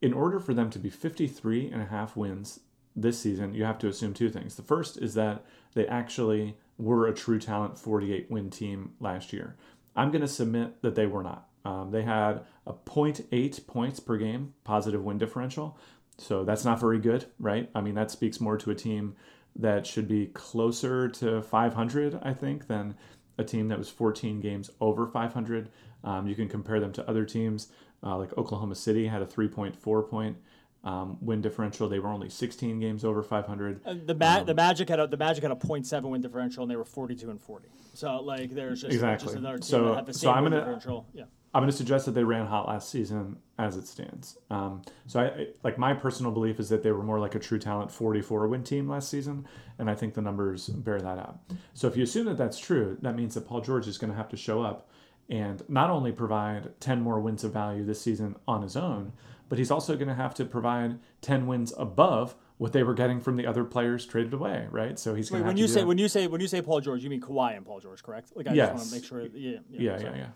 [0.00, 2.60] In order for them to be 53 and a half wins
[2.94, 4.54] this season, you have to assume two things.
[4.54, 9.56] The first is that they actually were a true talent 48 win team last year.
[9.96, 11.48] I'm going to submit that they were not.
[11.64, 15.78] Um, they had a 0.8 points per game positive win differential.
[16.18, 17.70] So that's not very good, right?
[17.74, 19.16] I mean, that speaks more to a team
[19.56, 22.96] that should be closer to 500, I think, than
[23.38, 25.68] a team that was 14 games over 500.
[26.04, 27.68] Um, you can compare them to other teams
[28.04, 30.36] uh, like Oklahoma City had a 3.4 point
[30.84, 31.88] um, win differential.
[31.88, 33.80] They were only 16 games over 500.
[33.84, 36.62] Uh, the ma- um, the Magic had a the Magic had a 0.7 win differential,
[36.62, 37.68] and they were 42 and 40.
[37.94, 39.26] So like there's just, exactly.
[39.26, 41.06] just another team so, that had the so same I'm win gonna, differential.
[41.14, 41.24] Yeah.
[41.54, 44.36] I'm going to suggest that they ran hot last season as it stands.
[44.50, 47.38] Um, so, I, I, like my personal belief is that they were more like a
[47.38, 49.46] true talent 44 win team last season,
[49.78, 51.38] and I think the numbers bear that out.
[51.72, 54.16] So, if you assume that that's true, that means that Paul George is going to
[54.16, 54.90] have to show up
[55.28, 59.12] and not only provide 10 more wins of value this season on his own,
[59.48, 63.20] but he's also going to have to provide 10 wins above what they were getting
[63.20, 64.98] from the other players traded away, right?
[64.98, 65.86] So he's going Wait, to when you say that.
[65.86, 68.32] when you say when you say Paul George, you mean Kawhi and Paul George, correct?
[68.34, 68.68] Like I yes.
[68.68, 69.20] just want to make sure.
[69.36, 70.16] Yeah, yeah, yeah, yeah.
[70.16, 70.26] yeah.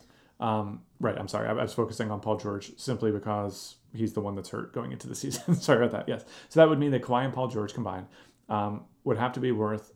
[0.40, 1.16] Um, right.
[1.16, 1.48] I'm sorry.
[1.48, 4.92] I, I, was focusing on Paul George simply because he's the one that's hurt going
[4.92, 5.54] into the season.
[5.56, 6.08] sorry about that.
[6.08, 6.24] Yes.
[6.48, 8.06] So that would mean that Kawhi and Paul George combined
[8.48, 9.92] um, would have to be worth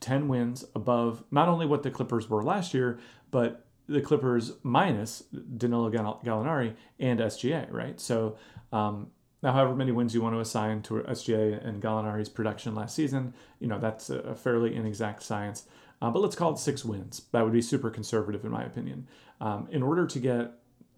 [0.00, 2.98] 10 wins above not only what the Clippers were last year,
[3.30, 5.24] but the Clippers minus
[5.56, 8.00] Danilo Gallinari and SGA, right?
[8.00, 8.36] So
[8.72, 9.10] um,
[9.44, 13.34] now, however many wins you want to assign to SGA and Gallinari's production last season,
[13.60, 15.66] you know, that's a fairly inexact science.
[16.00, 17.22] Uh, but let's call it six wins.
[17.32, 19.06] That would be super conservative, in my opinion.
[19.42, 20.52] Um, in order to get,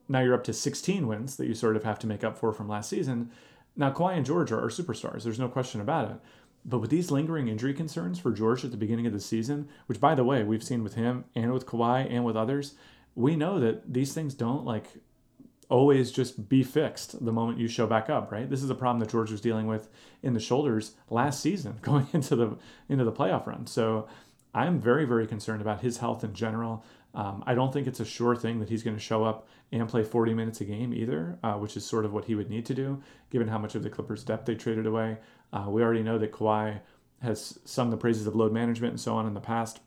[0.08, 2.52] now you're up to 16 wins that you sort of have to make up for
[2.52, 3.32] from last season.
[3.74, 5.24] Now, Kawhi and George are, are superstars.
[5.24, 6.16] There's no question about it.
[6.68, 10.00] But with these lingering injury concerns for George at the beginning of the season, which
[10.00, 12.74] by the way, we've seen with him and with Kawhi and with others,
[13.14, 14.86] we know that these things don't like
[15.68, 18.50] always just be fixed the moment you show back up, right?
[18.50, 19.88] This is a problem that George was dealing with
[20.22, 22.56] in the shoulders last season going into the
[22.88, 23.66] into the playoff run.
[23.66, 24.08] So
[24.54, 26.84] I'm very, very concerned about his health in general.
[27.14, 29.88] Um, I don't think it's a sure thing that he's going to show up and
[29.88, 32.66] play 40 minutes a game either, uh, which is sort of what he would need
[32.66, 35.16] to do, given how much of the Clippers' depth they traded away.
[35.52, 36.80] Uh, we already know that Kawhi
[37.22, 39.80] has sung the praises of load management and so on in the past.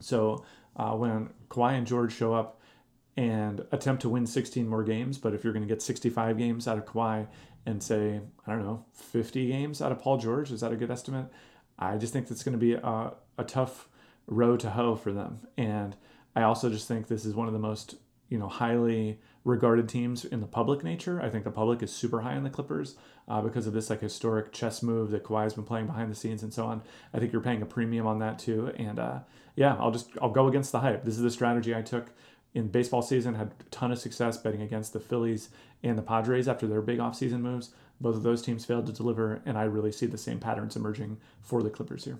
[0.00, 0.44] So
[0.76, 2.60] uh, when Kawhi and George show up
[3.16, 6.68] and attempt to win 16 more games, but if you're going to get 65 games
[6.68, 7.26] out of Kawhi
[7.66, 10.90] and say, I don't know, 50 games out of Paul George, is that a good
[10.90, 11.26] estimate?
[11.78, 13.88] I just think that's going to be a, a tough
[14.26, 15.40] row to hoe for them.
[15.56, 15.96] And
[16.36, 17.96] I also just think this is one of the most
[18.30, 21.20] you know highly regarded teams in the public nature.
[21.20, 24.00] I think the public is super high on the Clippers uh, because of this like
[24.00, 26.82] historic chess move that Kawhi's been playing behind the scenes and so on.
[27.14, 28.72] I think you're paying a premium on that too.
[28.76, 29.20] And uh,
[29.56, 31.04] yeah, I'll just I'll go against the hype.
[31.04, 32.10] This is the strategy I took
[32.54, 33.34] in baseball season.
[33.34, 35.48] Had a ton of success betting against the Phillies
[35.82, 37.70] and the Padres after their big offseason moves.
[38.00, 41.18] Both of those teams failed to deliver, and I really see the same patterns emerging
[41.42, 42.18] for the Clippers here.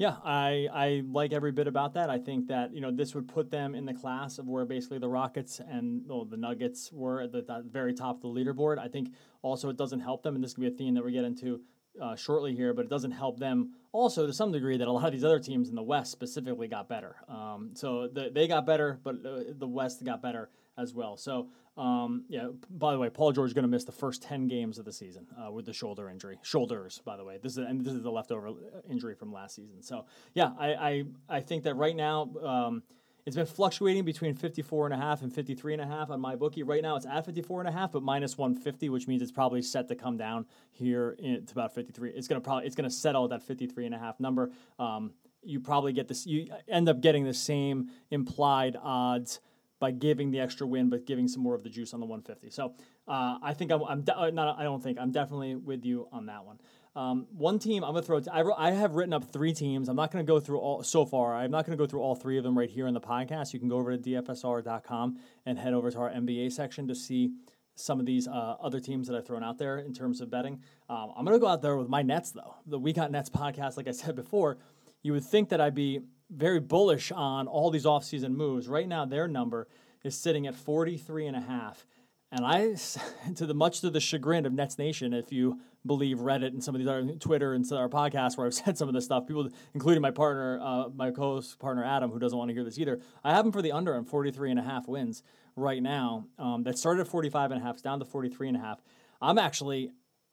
[0.00, 2.08] Yeah, I, I like every bit about that.
[2.08, 4.98] I think that you know this would put them in the class of where basically
[4.98, 8.78] the Rockets and well, the Nuggets were at the, the, very top of the leaderboard.
[8.78, 11.12] I think also it doesn't help them, and this could be a theme that we
[11.12, 11.60] get into
[12.00, 15.04] uh, shortly here, but it doesn't help them also to some degree that a lot
[15.04, 17.16] of these other teams in the West specifically got better.
[17.28, 21.18] Um, so the, they got better, but uh, the West got better as well.
[21.18, 22.48] So um, yeah.
[22.68, 24.92] By the way, Paul George is going to miss the first ten games of the
[24.92, 26.38] season uh, with the shoulder injury.
[26.42, 27.38] Shoulders, by the way.
[27.42, 28.52] This is and this is the leftover uh,
[28.88, 29.82] injury from last season.
[29.82, 32.30] So yeah, I I, I think that right now.
[32.42, 32.82] Um,
[33.26, 36.34] it's been fluctuating between 54 and a half and 53 and a half on my
[36.36, 36.62] bookie.
[36.62, 39.62] Right now it's at 54 and a half, but minus 150, which means it's probably
[39.62, 42.10] set to come down here to about 53.
[42.10, 44.50] It's going to probably, it's going to settle at that 53 and a half number.
[44.78, 49.40] Um, you probably get this, you end up getting the same implied odds
[49.80, 52.50] by giving the extra win, but giving some more of the juice on the 150.
[52.50, 52.74] So
[53.08, 54.58] uh, I think I'm, I'm de- uh, not.
[54.58, 56.60] I don't think I'm definitely with you on that one.
[56.94, 58.20] Um, one team I'm gonna throw.
[58.58, 59.88] i have written up three teams.
[59.88, 61.34] I'm not gonna go through all so far.
[61.34, 63.52] I'm not gonna go through all three of them right here in the podcast.
[63.52, 67.32] You can go over to dfsr.com and head over to our NBA section to see
[67.76, 70.62] some of these uh, other teams that I've thrown out there in terms of betting.
[70.88, 72.56] Um, I'm gonna go out there with my Nets though.
[72.66, 74.58] The We Got Nets podcast, like I said before,
[75.02, 78.68] you would think that I'd be very bullish on all these offseason moves.
[78.68, 79.66] Right now, their number
[80.04, 81.86] is sitting at 43 and a half.
[82.32, 82.76] And I,
[83.34, 86.74] to the much to the chagrin of Nets Nation, if you believe Reddit and some
[86.74, 89.48] of these other Twitter and our podcasts where I've said some of this stuff, people,
[89.74, 93.00] including my partner, uh, my co-host partner Adam, who doesn't want to hear this either,
[93.24, 95.22] I have him for the under on 43 and a half wins
[95.56, 96.26] right now.
[96.38, 98.80] Um, that started at 45 and a half, down to 43 and a half.
[99.20, 99.90] I'm actually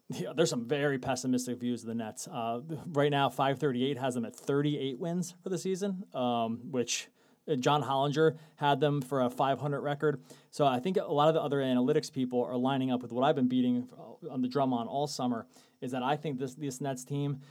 [0.14, 2.28] yeah, there's some very pessimistic views of the Nets.
[2.28, 2.62] Uh,
[2.94, 7.10] right now, 538 has them at 38 wins for the season, um, which
[7.50, 10.22] uh, John Hollinger had them for a 500 record.
[10.50, 13.24] So I think a lot of the other analytics people are lining up with what
[13.24, 15.46] I've been beating uh, on the drum on all summer.
[15.82, 17.42] Is that I think this this Nets team.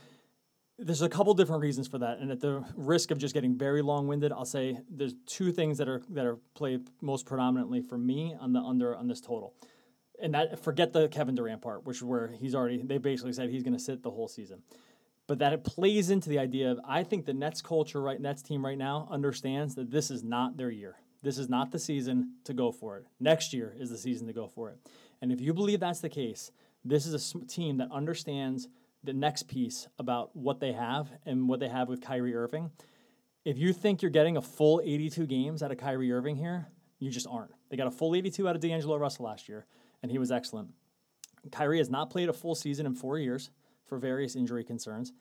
[0.78, 3.80] There's a couple different reasons for that, and at the risk of just getting very
[3.80, 8.34] long-winded, I'll say there's two things that are that are played most predominantly for me
[8.38, 9.54] on the under on this total
[10.20, 13.50] and that forget the Kevin Durant part, which is where he's already they basically said
[13.50, 14.62] he's going to sit the whole season.
[15.26, 18.42] But that it plays into the idea of I think the Nets culture right Nets
[18.42, 20.96] team right now understands that this is not their year.
[21.22, 23.06] This is not the season to go for it.
[23.18, 24.78] Next year is the season to go for it.
[25.20, 26.52] And if you believe that's the case,
[26.84, 28.68] this is a team that understands
[29.02, 32.70] the next piece about what they have and what they have with Kyrie Irving.
[33.44, 37.10] If you think you're getting a full 82 games out of Kyrie Irving here, you
[37.10, 37.52] just aren't.
[37.70, 39.66] They got a full 82 out of D'Angelo Russell last year
[40.02, 40.70] and he was excellent.
[41.50, 43.50] Kyrie has not played a full season in four years
[43.84, 45.12] for various injury concerns.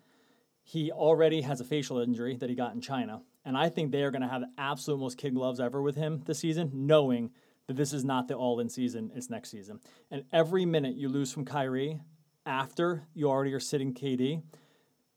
[0.63, 4.01] He already has a facial injury that he got in China, and I think they
[4.01, 7.31] are going to have the absolute most kid gloves ever with him this season, knowing
[7.67, 9.79] that this is not the all in season, it's next season.
[10.09, 11.99] And every minute you lose from Kyrie
[12.45, 14.41] after you already are sitting KD,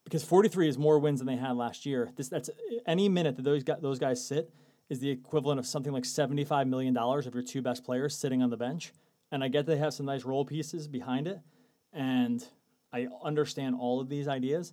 [0.05, 2.11] because 43 is more wins than they had last year.
[2.17, 2.51] This that's
[2.87, 4.51] any minute that those those guys sit
[4.89, 8.43] is the equivalent of something like 75 million dollars of your two best players sitting
[8.43, 8.93] on the bench
[9.31, 11.41] and I get they have some nice role pieces behind it,
[11.93, 12.45] and
[12.93, 14.73] I understand all of these ideas.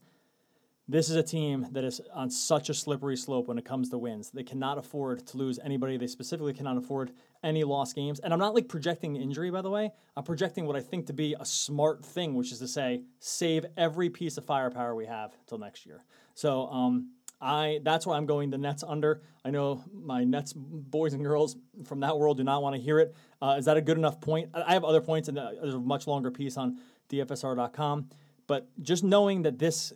[0.88, 3.98] This is a team that is on such a slippery slope when it comes to
[3.98, 4.30] wins.
[4.30, 5.98] They cannot afford to lose anybody.
[5.98, 7.12] They specifically cannot afford
[7.44, 8.20] any lost games.
[8.20, 9.92] And I'm not like projecting injury, by the way.
[10.16, 13.66] I'm projecting what I think to be a smart thing, which is to say, save
[13.76, 16.04] every piece of firepower we have till next year.
[16.36, 17.14] So um,
[17.46, 19.22] I that's why I'm going the Nets under.
[19.46, 21.56] I know my Nets boys and girls
[21.86, 23.16] from that world do not want to hear it.
[23.40, 24.50] Uh, is that a good enough point?
[24.54, 26.80] I have other points, and there's a much longer piece on
[27.10, 28.10] DFSR.com.
[28.48, 29.94] But just knowing that this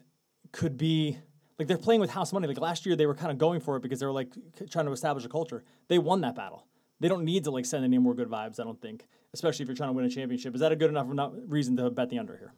[0.52, 1.18] could be
[1.58, 2.48] like they're playing with house money.
[2.48, 4.32] Like last year, they were kind of going for it because they were like
[4.70, 5.64] trying to establish a culture.
[5.88, 6.68] They won that battle.
[7.00, 8.60] They don't need to like send any more good vibes.
[8.60, 10.54] I don't think, especially if you're trying to win a championship.
[10.54, 12.54] Is that a good enough reason to bet the under here?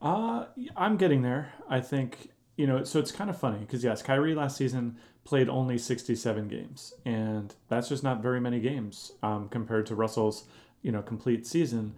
[0.00, 0.44] Uh,
[0.76, 1.52] I'm getting there.
[1.68, 5.48] I think you know, so it's kind of funny because yes, Kyrie last season played
[5.48, 10.44] only 67 games, and that's just not very many games um, compared to Russell's,
[10.82, 11.94] you know, complete season.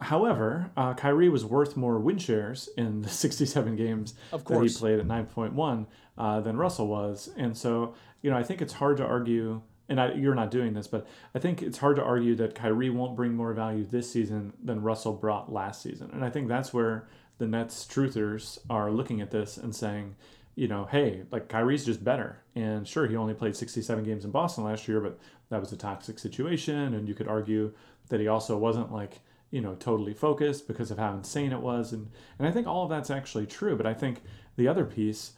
[0.00, 4.98] However, uh, Kyrie was worth more win shares in the 67 games that he played
[4.98, 5.86] at 9.1
[6.18, 9.62] uh, than Russell was, and so you know, I think it's hard to argue.
[9.86, 12.88] And I, you're not doing this, but I think it's hard to argue that Kyrie
[12.88, 16.08] won't bring more value this season than Russell brought last season.
[16.14, 17.06] And I think that's where
[17.38, 20.16] the Nets truthers are looking at this and saying,
[20.54, 22.42] you know, hey, like Kyrie's just better.
[22.54, 25.18] And sure, he only played 67 games in Boston last year, but
[25.50, 26.94] that was a toxic situation.
[26.94, 27.72] And you could argue
[28.08, 29.20] that he also wasn't like,
[29.50, 31.92] you know, totally focused because of how insane it was.
[31.92, 33.76] And, and I think all of that's actually true.
[33.76, 34.22] But I think
[34.56, 35.32] the other piece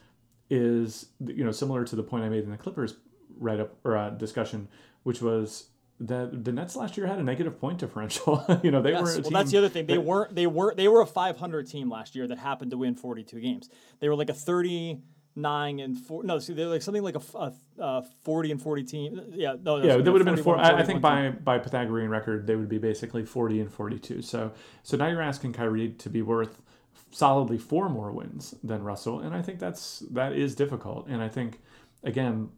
[0.51, 2.97] is, you know, similar to the point I made in the Clippers
[3.39, 4.69] write up or uh, discussion,
[5.03, 5.69] which was
[5.99, 8.45] the the Nets last year had a negative point differential.
[8.63, 9.03] you know, they yes.
[9.03, 9.23] were.
[9.23, 9.87] well, that's the other thing.
[9.87, 10.35] They weren't.
[10.35, 10.75] They were.
[10.75, 13.69] They were a 500 team last year that happened to win 42 games.
[14.01, 16.23] They were like a 39 and four.
[16.25, 19.21] No, see, they're like something like a, a, a 40 and 40 team.
[19.31, 19.79] Yeah, no.
[19.79, 20.59] Yeah, they would have been four.
[20.59, 21.39] I, I think by team.
[21.43, 24.23] by Pythagorean record, they would be basically 40 and 42.
[24.23, 26.61] So so now you're asking Kyrie to be worth
[27.11, 31.07] solidly four more wins than Russell, and I think that's that is difficult.
[31.09, 31.61] And I think
[32.05, 32.51] again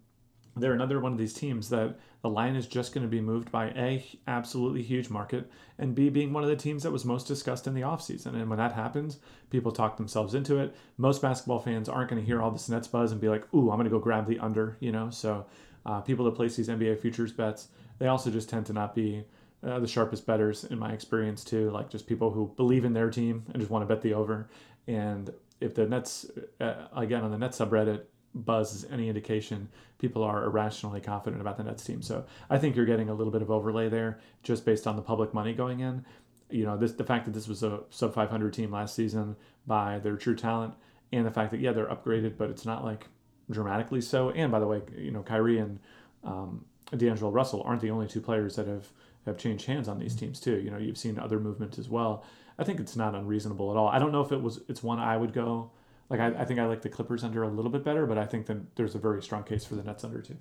[0.61, 3.51] they're another one of these teams that the line is just going to be moved
[3.53, 7.27] by a absolutely huge market and b being one of the teams that was most
[7.27, 8.35] discussed in the offseason.
[8.35, 9.19] And when that happens
[9.51, 10.75] people talk themselves into it.
[10.97, 13.71] Most basketball fans aren't going to hear all this nets buzz and be like ooh
[13.71, 15.11] i'm going to go grab the under you know?
[15.11, 15.47] So
[15.87, 19.25] uh, people that place these nba futures bets they also just tend to not be
[19.63, 21.71] uh, the sharpest betters in my experience too.
[21.71, 24.49] Like just people who believe in their team and just want to bet the over.
[24.87, 25.31] And
[25.61, 26.31] if the nets
[26.61, 28.03] uh, again on the net subreddit
[28.35, 29.69] buzz is any indication,
[29.99, 32.03] people are irrationally confident about the Nets team.
[32.03, 35.03] So I think you're getting a little bit of overlay there just based on the
[35.03, 36.05] public money going in.
[36.51, 39.99] You know, this the fact that this was a sub 500 team last season by
[39.99, 40.75] their true talent,
[41.13, 43.07] and the fact that yeah they're upgraded, but it's not like
[43.51, 44.31] dramatically so.
[44.31, 45.79] And by the way, you know, Kyrie and
[46.25, 46.65] um,
[46.97, 48.89] D'Angelo Russell aren't the only two players that have
[49.27, 50.59] have changed hands on these teams too.
[50.59, 52.25] You know, you've seen other movement as well.
[52.59, 53.89] I think it's not unreasonable at all.
[53.89, 55.71] I don't know if it was it's one I would go
[56.11, 58.25] like I, I think I like the Clippers under a little bit better, but I
[58.25, 60.37] think that there's a very strong case for the Nets under too.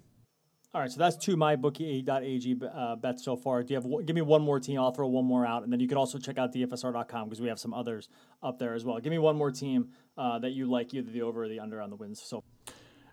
[0.73, 3.63] All right, so that's two mybookie.ag uh, bets so far.
[3.63, 4.79] Do you have give me one more team?
[4.79, 7.47] I'll throw one more out, and then you can also check out dfsr.com because we
[7.47, 8.09] have some others
[8.43, 8.99] up there as well.
[8.99, 11.81] Give me one more team uh, that you like, either the over or the under
[11.81, 12.21] on the wins.
[12.21, 12.43] So,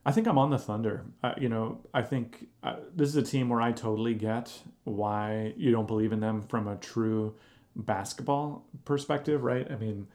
[0.05, 1.05] I think I'm on the Thunder.
[1.23, 4.53] Uh, you know, I think uh, this is a team where I totally get
[4.83, 7.35] why you don't believe in them from a true
[7.77, 9.71] basketball perspective, right?
[9.71, 10.09] I mean,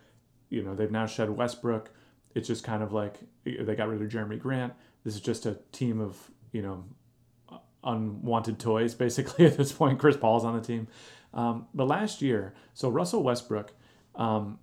[0.49, 1.89] you know, they've now shed Westbrook
[2.36, 4.73] it's just kind of like they got rid of Jerami Grant.
[5.03, 6.17] This is just a team of
[6.51, 6.86] you know
[7.84, 9.99] unwanted toys basically at this point.
[9.99, 10.88] Chris Paul's on the team,
[11.34, 13.73] um, but last year, so Russell Westbrook,
[14.15, 14.59] um,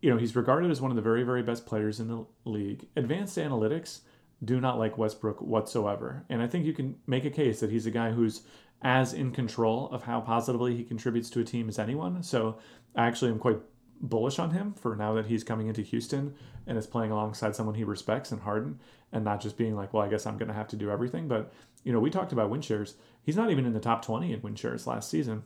[0.00, 2.86] you know, he's regarded as one of the very very best players in the league.
[2.96, 4.00] Advanced analytics
[4.42, 7.86] do not like Westbrook whatsoever, and I think you can make a case that he's
[7.86, 8.42] a guy who's
[8.82, 12.22] as in control of how positively he contributes to a team as anyone.
[12.22, 12.58] So
[12.96, 13.58] I actually am quite
[14.00, 16.34] bullish on him for now that he's coming into Houston
[16.66, 18.80] and is playing alongside someone he respects and Harden
[19.12, 21.28] and not just being like, well, I guess I'm going to have to do everything.
[21.28, 21.52] But,
[21.84, 22.94] you know, we talked about win shares.
[23.22, 25.44] He's not even in the top 20 in win shares last season.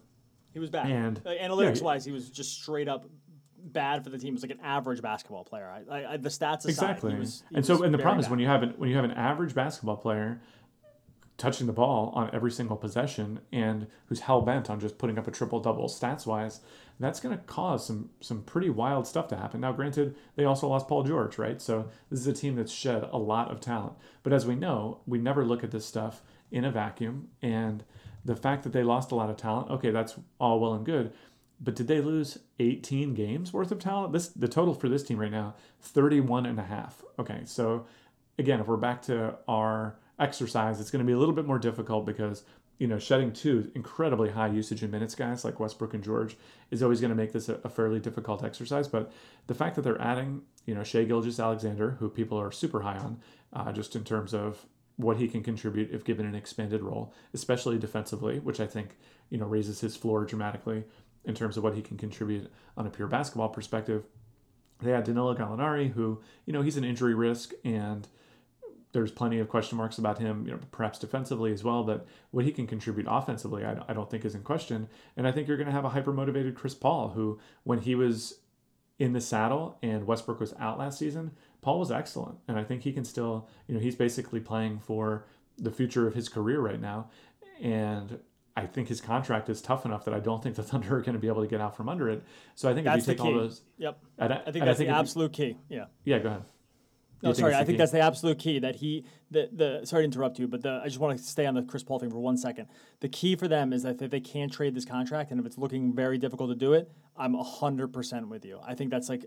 [0.52, 0.86] He was bad.
[0.86, 3.06] And analytics yeah, wise, he was just straight up
[3.58, 4.28] bad for the team.
[4.28, 5.68] He was like an average basketball player.
[5.90, 7.14] I, I, the stats aside, exactly.
[7.16, 8.26] Was, and so, and the problem bad.
[8.26, 10.40] is when you have an, when you have an average basketball player
[11.36, 15.26] touching the ball on every single possession and who's hell bent on just putting up
[15.26, 16.60] a triple double stats wise,
[17.00, 19.60] that's going to cause some some pretty wild stuff to happen.
[19.60, 21.60] Now, granted, they also lost Paul George, right?
[21.60, 23.94] So this is a team that's shed a lot of talent.
[24.22, 26.22] But as we know, we never look at this stuff
[26.52, 27.28] in a vacuum.
[27.42, 27.82] And
[28.24, 31.12] the fact that they lost a lot of talent, okay, that's all well and good.
[31.60, 34.12] But did they lose 18 games worth of talent?
[34.12, 37.02] This the total for this team right now, 31 and a half.
[37.18, 37.86] Okay, so
[38.38, 41.58] again, if we're back to our exercise, it's going to be a little bit more
[41.58, 42.44] difficult because
[42.78, 46.36] you know shedding two incredibly high usage in minutes guys like Westbrook and George
[46.70, 48.88] is always going to make this a, a fairly difficult exercise.
[48.88, 49.12] But
[49.46, 53.20] the fact that they're adding you know Shai Gilgeous-Alexander, who people are super high on,
[53.52, 57.78] uh, just in terms of what he can contribute if given an expanded role, especially
[57.78, 58.96] defensively, which I think
[59.30, 60.84] you know raises his floor dramatically
[61.24, 64.04] in terms of what he can contribute on a pure basketball perspective.
[64.80, 68.06] They had Danilo Gallinari, who you know he's an injury risk and
[68.94, 72.44] there's plenty of question marks about him, you know, perhaps defensively as well, but what
[72.44, 74.88] he can contribute offensively, I, I don't think is in question.
[75.16, 77.96] And I think you're going to have a hyper motivated Chris Paul, who, when he
[77.96, 78.38] was
[79.00, 82.38] in the saddle and Westbrook was out last season, Paul was excellent.
[82.46, 85.26] And I think he can still, you know, he's basically playing for
[85.58, 87.10] the future of his career right now.
[87.60, 88.20] And
[88.56, 91.14] I think his contract is tough enough that I don't think the Thunder are going
[91.14, 92.22] to be able to get out from under it.
[92.54, 94.74] So I think that's if you take all those, yep, I, I think that's I
[94.74, 95.58] think the absolute you, key.
[95.68, 96.44] Yeah, yeah, go ahead.
[97.24, 97.54] Oh, no, sorry.
[97.54, 98.58] I think that's the absolute key.
[98.58, 99.86] That he, the the.
[99.86, 101.98] Sorry to interrupt you, but the I just want to stay on the Chris Paul
[101.98, 102.68] thing for one second.
[103.00, 105.58] The key for them is that if they can't trade this contract, and if it's
[105.58, 108.60] looking very difficult to do it, I'm hundred percent with you.
[108.64, 109.24] I think that's like,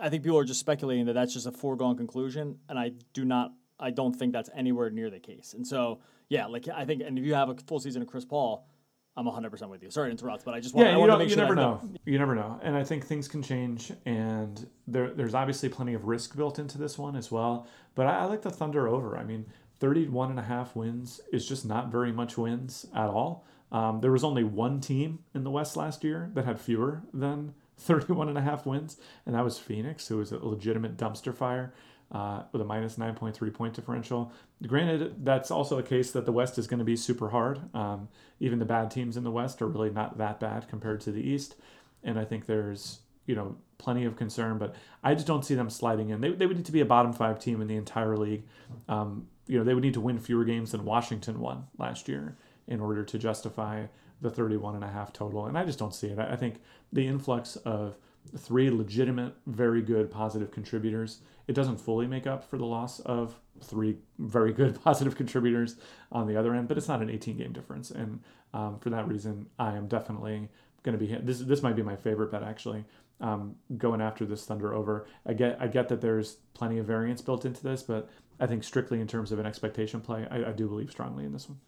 [0.00, 3.24] I think people are just speculating that that's just a foregone conclusion, and I do
[3.24, 3.52] not.
[3.78, 5.54] I don't think that's anywhere near the case.
[5.54, 8.26] And so, yeah, like I think, and if you have a full season of Chris
[8.26, 8.68] Paul,
[9.16, 9.90] I'm 100% with you.
[9.90, 11.56] Sorry to interrupt, but I just want, yeah, I want to make you sure never
[11.56, 11.80] know.
[12.04, 12.60] You never know.
[12.62, 16.78] And I think things can change, and there, there's obviously plenty of risk built into
[16.78, 17.66] this one as well.
[17.94, 19.18] But I, I like the Thunder over.
[19.18, 19.46] I mean,
[19.80, 23.44] 31 and a half wins is just not very much wins at all.
[23.72, 27.54] Um, there was only one team in the West last year that had fewer than
[27.78, 28.96] 31 and a half wins,
[29.26, 31.72] and that was Phoenix, who was a legitimate dumpster fire.
[32.12, 34.32] Uh, with a minus 9.3 point differential.
[34.66, 37.60] Granted, that's also a case that the West is going to be super hard.
[37.74, 38.08] Um,
[38.40, 41.22] even the bad teams in the West are really not that bad compared to the
[41.22, 41.54] East.
[42.02, 45.70] And I think there's, you know, plenty of concern, but I just don't see them
[45.70, 46.20] sliding in.
[46.20, 48.44] They, they would need to be a bottom five team in the entire league.
[48.88, 52.36] Um, you know, they would need to win fewer games than Washington won last year
[52.66, 53.86] in order to justify
[54.20, 55.46] the 31 and a half total.
[55.46, 56.18] And I just don't see it.
[56.18, 56.56] I think
[56.92, 57.96] the influx of
[58.36, 63.34] three legitimate, very good positive contributors, it doesn't fully make up for the loss of
[63.60, 65.76] three very good positive contributors
[66.12, 67.90] on the other end, but it's not an 18 game difference.
[67.90, 68.20] And
[68.54, 70.48] um, for that reason, I am definitely
[70.82, 71.40] going to be this.
[71.40, 72.84] This might be my favorite bet actually.
[73.20, 75.06] Um, going after this Thunder over.
[75.26, 78.08] I get I get that there's plenty of variance built into this, but
[78.40, 81.32] I think strictly in terms of an expectation play, I, I do believe strongly in
[81.32, 81.58] this one.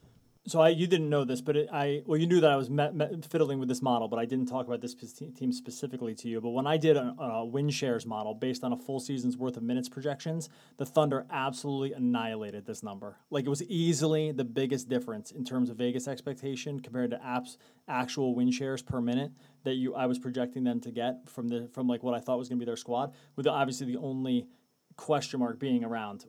[0.45, 2.69] So I, you didn't know this, but it, I well, you knew that I was
[2.69, 6.29] met, met, fiddling with this model, but I didn't talk about this team specifically to
[6.29, 6.41] you.
[6.41, 9.57] But when I did a, a, win shares model based on a full season's worth
[9.57, 13.19] of minutes projections, the Thunder absolutely annihilated this number.
[13.31, 17.57] Like it was easily the biggest difference in terms of Vegas expectation compared to apps
[17.87, 19.31] actual win shares per minute
[19.63, 22.39] that you I was projecting them to get from the from like what I thought
[22.39, 23.15] was going to be their squad.
[23.37, 24.49] With obviously the only
[24.97, 26.27] question mark being around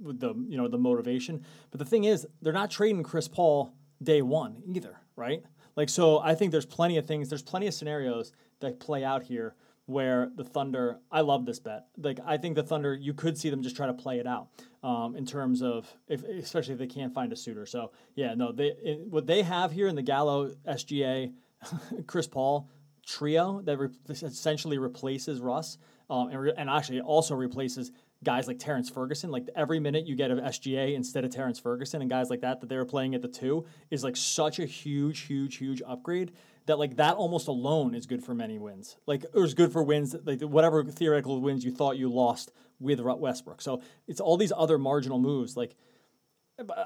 [0.00, 1.44] with the you know the motivation.
[1.70, 3.72] But the thing is, they're not trading Chris Paul
[4.02, 5.42] day one either, right?
[5.76, 7.28] Like so, I think there's plenty of things.
[7.28, 9.54] There's plenty of scenarios that play out here
[9.86, 10.98] where the Thunder.
[11.10, 11.86] I love this bet.
[11.96, 14.48] Like I think the Thunder, you could see them just try to play it out
[14.82, 17.66] um, in terms of if, especially if they can't find a suitor.
[17.66, 21.32] So yeah, no, they it, what they have here in the Gallo SGA,
[22.06, 22.68] Chris Paul
[23.06, 25.78] trio that re- essentially replaces Russ.
[26.08, 27.92] Um, and, re- and actually also replaces
[28.22, 29.30] guys like Terrance Ferguson.
[29.30, 32.60] Like every minute you get of SGA instead of Terrance Ferguson and guys like that
[32.60, 36.32] that they were playing at the two is like such a huge, huge, huge upgrade
[36.66, 38.96] that like that almost alone is good for many wins.
[39.06, 43.00] Like it was good for wins, like whatever theoretical wins you thought you lost with
[43.00, 43.62] Westbrook.
[43.62, 45.56] So it's all these other marginal moves.
[45.56, 45.74] Like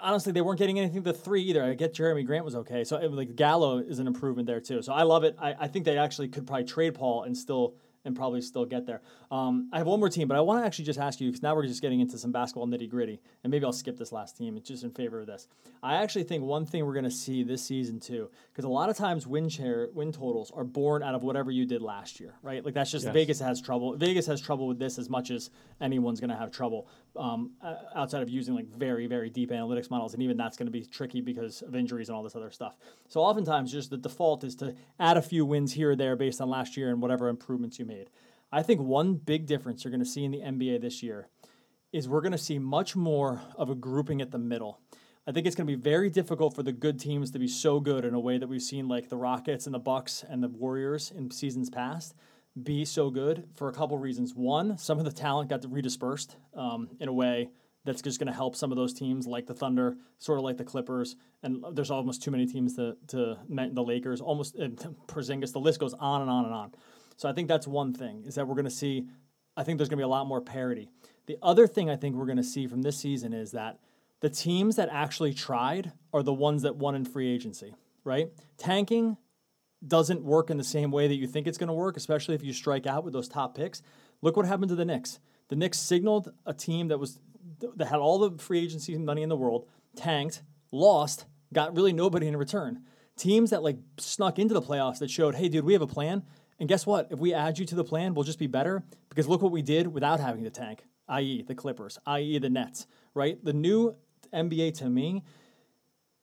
[0.02, 1.64] honestly, they weren't getting anything to three either.
[1.64, 2.84] I get Jerami Grant was okay.
[2.84, 4.82] So like Gallo is an improvement there too.
[4.82, 5.36] So I love it.
[5.40, 7.74] I, I think they actually could probably trade Paul and still
[8.04, 9.00] and probably still get there.
[9.34, 11.42] Um, I have one more team, but I want to actually just ask you because
[11.42, 14.36] now we're just getting into some basketball nitty gritty, and maybe I'll skip this last
[14.36, 14.56] team.
[14.56, 15.48] It's just in favor of this.
[15.82, 18.90] I actually think one thing we're going to see this season too, because a lot
[18.90, 22.34] of times win share win totals are born out of whatever you did last year,
[22.42, 22.64] right?
[22.64, 23.12] Like that's just yes.
[23.12, 23.96] Vegas has trouble.
[23.96, 27.50] Vegas has trouble with this as much as anyone's going to have trouble um,
[27.96, 30.84] outside of using like very very deep analytics models, and even that's going to be
[30.84, 32.76] tricky because of injuries and all this other stuff.
[33.08, 36.40] So oftentimes, just the default is to add a few wins here or there based
[36.40, 38.10] on last year and whatever improvements you made.
[38.54, 41.28] I think one big difference you're going to see in the NBA this year
[41.92, 44.78] is we're going to see much more of a grouping at the middle.
[45.26, 47.80] I think it's going to be very difficult for the good teams to be so
[47.80, 50.46] good in a way that we've seen like the Rockets and the Bucks and the
[50.46, 52.14] Warriors in seasons past
[52.62, 54.36] be so good for a couple reasons.
[54.36, 57.50] One, some of the talent got redispersed um, in a way
[57.84, 60.58] that's just going to help some of those teams like the Thunder, sort of like
[60.58, 64.56] the Clippers, and there's almost too many teams to to the Lakers, almost
[65.08, 65.52] Porzingis.
[65.52, 66.72] The list goes on and on and on.
[67.16, 69.06] So I think that's one thing is that we're going to see.
[69.56, 70.88] I think there's going to be a lot more parity.
[71.26, 73.78] The other thing I think we're going to see from this season is that
[74.20, 78.28] the teams that actually tried are the ones that won in free agency, right?
[78.58, 79.16] Tanking
[79.86, 82.42] doesn't work in the same way that you think it's going to work, especially if
[82.42, 83.82] you strike out with those top picks.
[84.22, 85.18] Look what happened to the Knicks.
[85.48, 87.20] The Knicks signaled a team that was
[87.76, 90.42] that had all the free agency money in the world, tanked,
[90.72, 92.82] lost, got really nobody in return.
[93.16, 96.24] Teams that like snuck into the playoffs that showed, hey, dude, we have a plan.
[96.58, 97.08] And guess what?
[97.10, 99.62] If we add you to the plan, we'll just be better because look what we
[99.62, 103.42] did without having the tank, i.e., the Clippers, i.e., the Nets, right?
[103.44, 103.96] The new
[104.32, 105.24] NBA to me,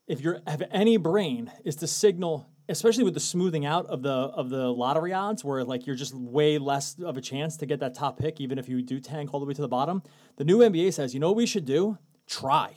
[0.08, 4.10] if you have any brain, is to signal, especially with the smoothing out of the
[4.10, 7.80] of the lottery odds, where like you're just way less of a chance to get
[7.82, 10.02] that top pick, even if you do tank all the way to the bottom.
[10.38, 11.98] The new NBA says, you know what we should do?
[12.28, 12.74] Try.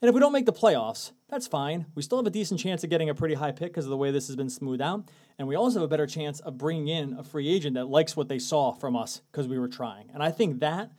[0.00, 1.86] And if we don't make the playoffs, that's fine.
[1.94, 3.96] We still have a decent chance of getting a pretty high pick because of the
[3.96, 5.08] way this has been smoothed out.
[5.38, 8.14] And we also have a better chance of bringing in a free agent that likes
[8.14, 10.10] what they saw from us because we were trying.
[10.12, 10.92] And I think that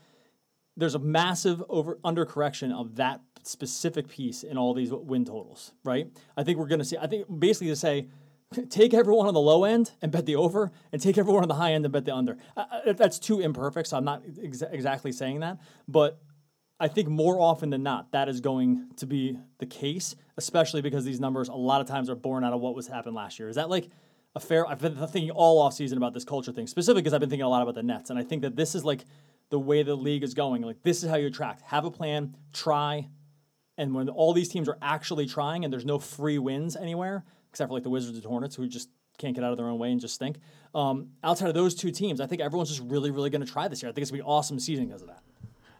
[0.75, 6.07] there's a massive over undercorrection of that specific piece in all these win totals, right?
[6.36, 8.07] I think we're going to see, I think basically to say,
[8.71, 11.55] take everyone on the low end and bet the over, and take everyone on the
[11.55, 12.38] high end and bet the under.
[12.57, 15.59] Uh, that's too imperfect, so I'm not ex- exactly saying that.
[15.88, 16.19] But
[16.80, 21.05] I think more often than not, that is going to be the case, especially because
[21.05, 23.47] these numbers a lot of times are born out of what was happened last year.
[23.47, 23.89] Is that like
[24.36, 24.67] a fair?
[24.67, 27.45] I've been thinking all off season about this culture thing, specifically because I've been thinking
[27.45, 29.05] a lot about the Nets, and I think that this is like
[29.49, 30.61] the way the league is going.
[30.63, 31.61] Like this is how you attract.
[31.61, 33.07] Have a plan, try,
[33.78, 37.69] and when all these teams are actually trying, and there's no free wins anywhere except
[37.69, 39.91] for like the Wizards and Hornets, who just can't get out of their own way
[39.91, 40.38] and just stink.
[40.74, 43.67] Um, outside of those two teams, I think everyone's just really, really going to try
[43.67, 43.89] this year.
[43.89, 45.21] I think it's going to be awesome season because of that.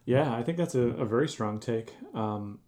[0.06, 1.93] Yeah, I think that's a, a very strong take.
[2.14, 2.60] Um,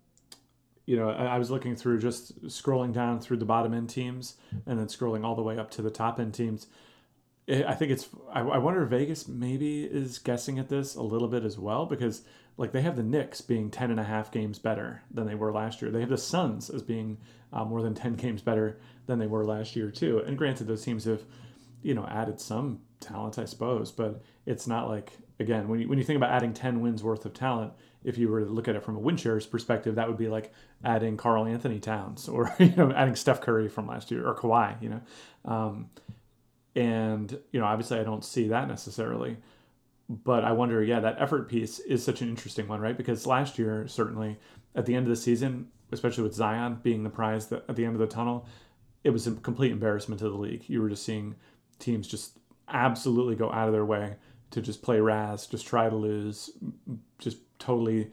[0.86, 4.36] you know, I, I, was looking through just scrolling down through the bottom end teams
[4.65, 6.67] and then scrolling all the way up to the top end teams.
[7.49, 8.09] I think it's.
[8.31, 12.23] I, I wonder Vegas maybe is guessing at this a little bit as well because
[12.57, 15.51] like they have the Knicks being 10 and a half games better than they were
[15.51, 15.91] last year.
[15.91, 17.17] They have the Suns as being
[17.51, 20.19] uh, more than 10 games better than they were last year too.
[20.25, 21.23] And granted, those teams have,
[21.86, 25.97] you know, added some talent, I suppose, but it's not like again when you when
[25.97, 27.73] you think about adding 10 wins worth of talent,
[28.03, 30.27] if you were to look at it from a win shares perspective, that would be
[30.27, 34.81] like adding Karl-Anthony Towns or you know adding Steph Curry from last year or Kawhi,
[34.81, 35.01] you know.
[35.45, 35.89] Um,
[36.75, 39.38] and you know, obviously, I don't see that necessarily
[40.07, 42.95] but I wonder, yeah, that effort piece is such an interesting one, right?
[42.95, 44.38] Because last year, certainly
[44.75, 47.86] at the end of the season, especially with Zion being the prize that, at the
[47.86, 48.45] end of the tunnel,
[49.03, 50.63] it was a complete embarrassment to the league.
[50.67, 51.36] You were just seeing
[51.80, 54.15] teams just absolutely go out of their way
[54.51, 56.49] to just play Raz, just try to lose,
[57.19, 58.11] just totally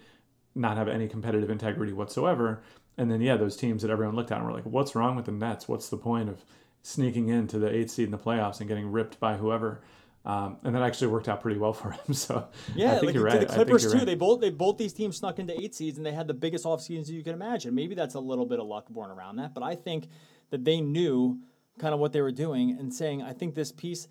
[0.55, 2.63] not have any competitive integrity whatsoever.
[2.99, 5.25] And then, yeah, those teams that everyone looked at and were like, what's wrong with
[5.25, 5.67] the Nets?
[5.67, 6.45] What's the point of
[6.83, 9.83] sneaking into the eighth seed in the playoffs and getting ripped by whoever?
[10.25, 12.15] Um, and that actually worked out pretty well for him.
[12.15, 13.41] So yeah, I think like you're right.
[13.41, 13.99] The Clippers too.
[13.99, 14.07] Right.
[14.07, 16.65] They both they both these teams snuck into eight seeds and they had the biggest
[16.67, 17.75] off seasons you can imagine.
[17.75, 20.09] Maybe that's a little bit of luck born around that, but I think
[20.51, 21.41] that they knew
[21.79, 24.09] kind of what they were doing and saying, I think this piece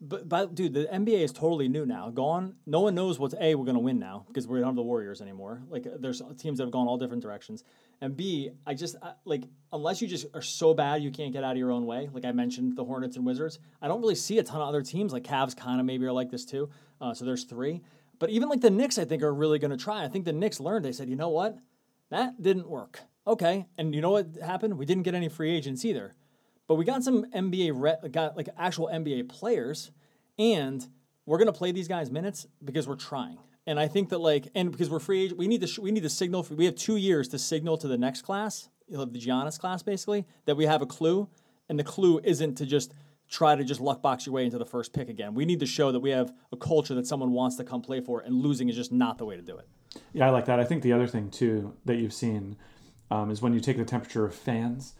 [0.00, 2.10] but, but dude, the NBA is totally new now.
[2.10, 2.56] Gone.
[2.66, 5.22] No one knows what's a we're gonna win now because we don't have the Warriors
[5.22, 5.62] anymore.
[5.68, 7.64] Like there's teams that have gone all different directions.
[8.00, 11.44] And B, I just I, like unless you just are so bad you can't get
[11.44, 12.10] out of your own way.
[12.12, 13.58] Like I mentioned, the Hornets and Wizards.
[13.80, 15.12] I don't really see a ton of other teams.
[15.12, 16.68] Like Cavs, kind of maybe are like this too.
[17.00, 17.80] Uh, so there's three.
[18.18, 20.04] But even like the Knicks, I think are really gonna try.
[20.04, 20.84] I think the Knicks learned.
[20.84, 21.56] They said, you know what,
[22.10, 23.00] that didn't work.
[23.26, 24.76] Okay, and you know what happened?
[24.76, 26.14] We didn't get any free agents either.
[26.66, 29.90] But we got some NBA got like actual NBA players,
[30.38, 30.86] and
[31.26, 33.38] we're gonna play these guys minutes because we're trying.
[33.66, 35.90] And I think that like, and because we're free agent, we need to sh- we
[35.90, 36.42] need to signal.
[36.42, 39.82] For, we have two years to signal to the next class, know, the Giannis class,
[39.82, 41.28] basically, that we have a clue.
[41.68, 42.92] And the clue isn't to just
[43.30, 45.34] try to just luck box your way into the first pick again.
[45.34, 48.00] We need to show that we have a culture that someone wants to come play
[48.00, 49.66] for, and losing is just not the way to do it.
[50.12, 50.60] Yeah, I like that.
[50.60, 52.56] I think the other thing too that you've seen
[53.10, 54.94] um, is when you take the temperature of fans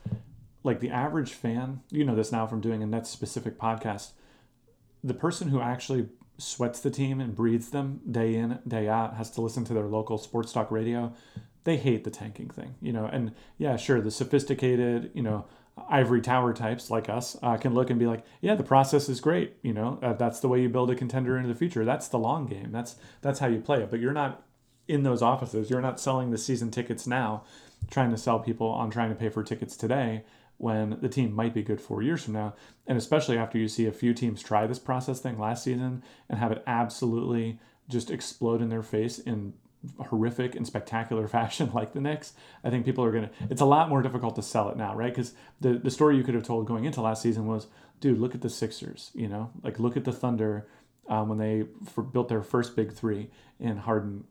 [0.64, 4.12] like the average fan, you know this now from doing a Nets specific podcast,
[5.04, 6.08] the person who actually
[6.38, 9.86] sweats the team and breathes them day in, day out, has to listen to their
[9.86, 11.12] local sports talk radio.
[11.64, 13.04] They hate the tanking thing, you know.
[13.04, 15.44] And yeah, sure, the sophisticated, you know,
[15.88, 19.20] ivory tower types like us uh, can look and be like, yeah, the process is
[19.20, 19.56] great.
[19.62, 21.84] You know, uh, that's the way you build a contender into the future.
[21.84, 22.72] That's the long game.
[22.72, 23.90] That's that's how you play it.
[23.90, 24.42] But you're not
[24.88, 25.68] in those offices.
[25.68, 27.44] You're not selling the season tickets now,
[27.90, 30.24] trying to sell people on trying to pay for tickets today
[30.58, 32.54] when the team might be good four years from now.
[32.86, 36.38] And especially after you see a few teams try this process thing last season and
[36.38, 39.54] have it absolutely just explode in their face in
[40.08, 42.32] horrific and spectacular fashion like the Knicks,
[42.62, 44.94] I think people are going to, it's a lot more difficult to sell it now,
[44.94, 45.14] right?
[45.14, 47.66] Because the, the story you could have told going into last season was,
[48.00, 50.66] dude, look at the Sixers, you know, like look at the Thunder
[51.08, 54.24] um, when they for, built their first big three in Harden,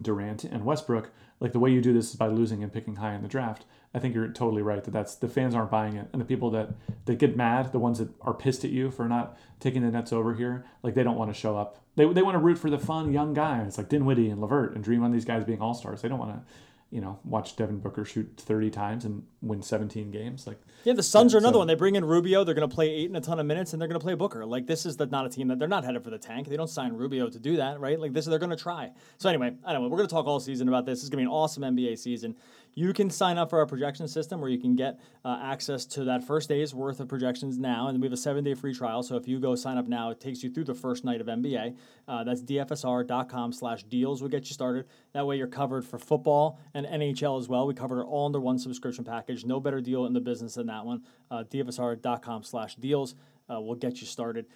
[0.00, 1.10] Durant, and Westbrook.
[1.40, 3.64] Like the way you do this is by losing and picking high in the draft.
[3.94, 6.50] I think you're totally right that that's the fans aren't buying it, and the people
[6.50, 6.70] that
[7.06, 10.12] that get mad, the ones that are pissed at you for not taking the Nets
[10.12, 11.82] over here, like they don't want to show up.
[11.96, 14.84] They they want to root for the fun young guys like Dinwiddie and LeVert and
[14.84, 16.02] dream on these guys being all stars.
[16.02, 16.52] They don't want to
[16.90, 20.46] you know, watch Devin Booker shoot 30 times and win 17 games.
[20.46, 21.66] Like, yeah, the Suns are another so, one.
[21.66, 22.44] They bring in Rubio.
[22.44, 24.14] They're going to play eight and a ton of minutes, and they're going to play
[24.14, 24.46] Booker.
[24.46, 26.48] Like, this is the, not a team that they're not headed for the tank.
[26.48, 28.00] They don't sign Rubio to do that, right?
[28.00, 28.90] Like, this they're going to try.
[29.18, 29.88] So anyway, I don't know.
[29.88, 31.00] We're going to talk all season about this.
[31.00, 32.36] It's going to be an awesome NBA season.
[32.78, 36.04] You can sign up for our projection system where you can get uh, access to
[36.04, 39.02] that first day's worth of projections now, and we have a seven-day free trial.
[39.02, 41.26] So if you go sign up now, it takes you through the first night of
[41.26, 41.76] NBA.
[42.06, 44.86] Uh, that's dfsr.com slash deals We'll get you started.
[45.12, 47.66] That way, you're covered for football and NHL as well well.
[47.66, 49.44] We covered it all under one subscription package.
[49.44, 51.02] No better deal in the business than that one.
[51.30, 53.14] Uh, DFSR.com slash deals
[53.52, 54.46] uh, will get you started.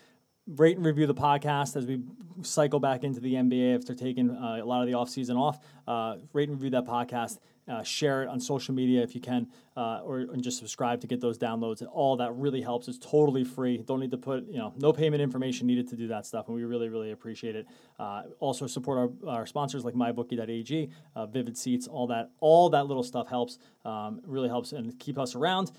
[0.47, 2.03] Rate and review the podcast as we
[2.43, 5.61] cycle back into the NBA after taking uh, a lot of the offseason off.
[5.87, 7.39] Uh, rate and review that podcast.
[7.69, 9.47] Uh, share it on social media if you can,
[9.77, 11.81] uh, or and just subscribe to get those downloads.
[11.81, 12.89] And all that really helps.
[12.89, 13.79] It's totally free.
[13.79, 16.57] Don't need to put, you know, no payment information needed to do that stuff, and
[16.57, 17.67] we really, really appreciate it.
[18.01, 22.87] Uh, also support our, our sponsors like MyBookie.ag, uh, Vivid Seats, all that, all that
[22.87, 23.59] little stuff helps.
[23.85, 25.71] Um, really helps and keep us around.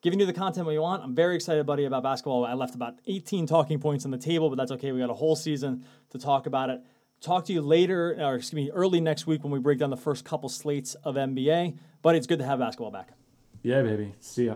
[0.00, 1.02] Giving you the content we want.
[1.02, 2.44] I'm very excited, buddy, about basketball.
[2.44, 4.92] I left about 18 talking points on the table, but that's okay.
[4.92, 6.80] We got a whole season to talk about it.
[7.20, 9.96] Talk to you later, or excuse me, early next week when we break down the
[9.96, 11.76] first couple slates of NBA.
[12.00, 13.10] But it's good to have basketball back.
[13.62, 14.14] Yeah, baby.
[14.20, 14.54] See ya.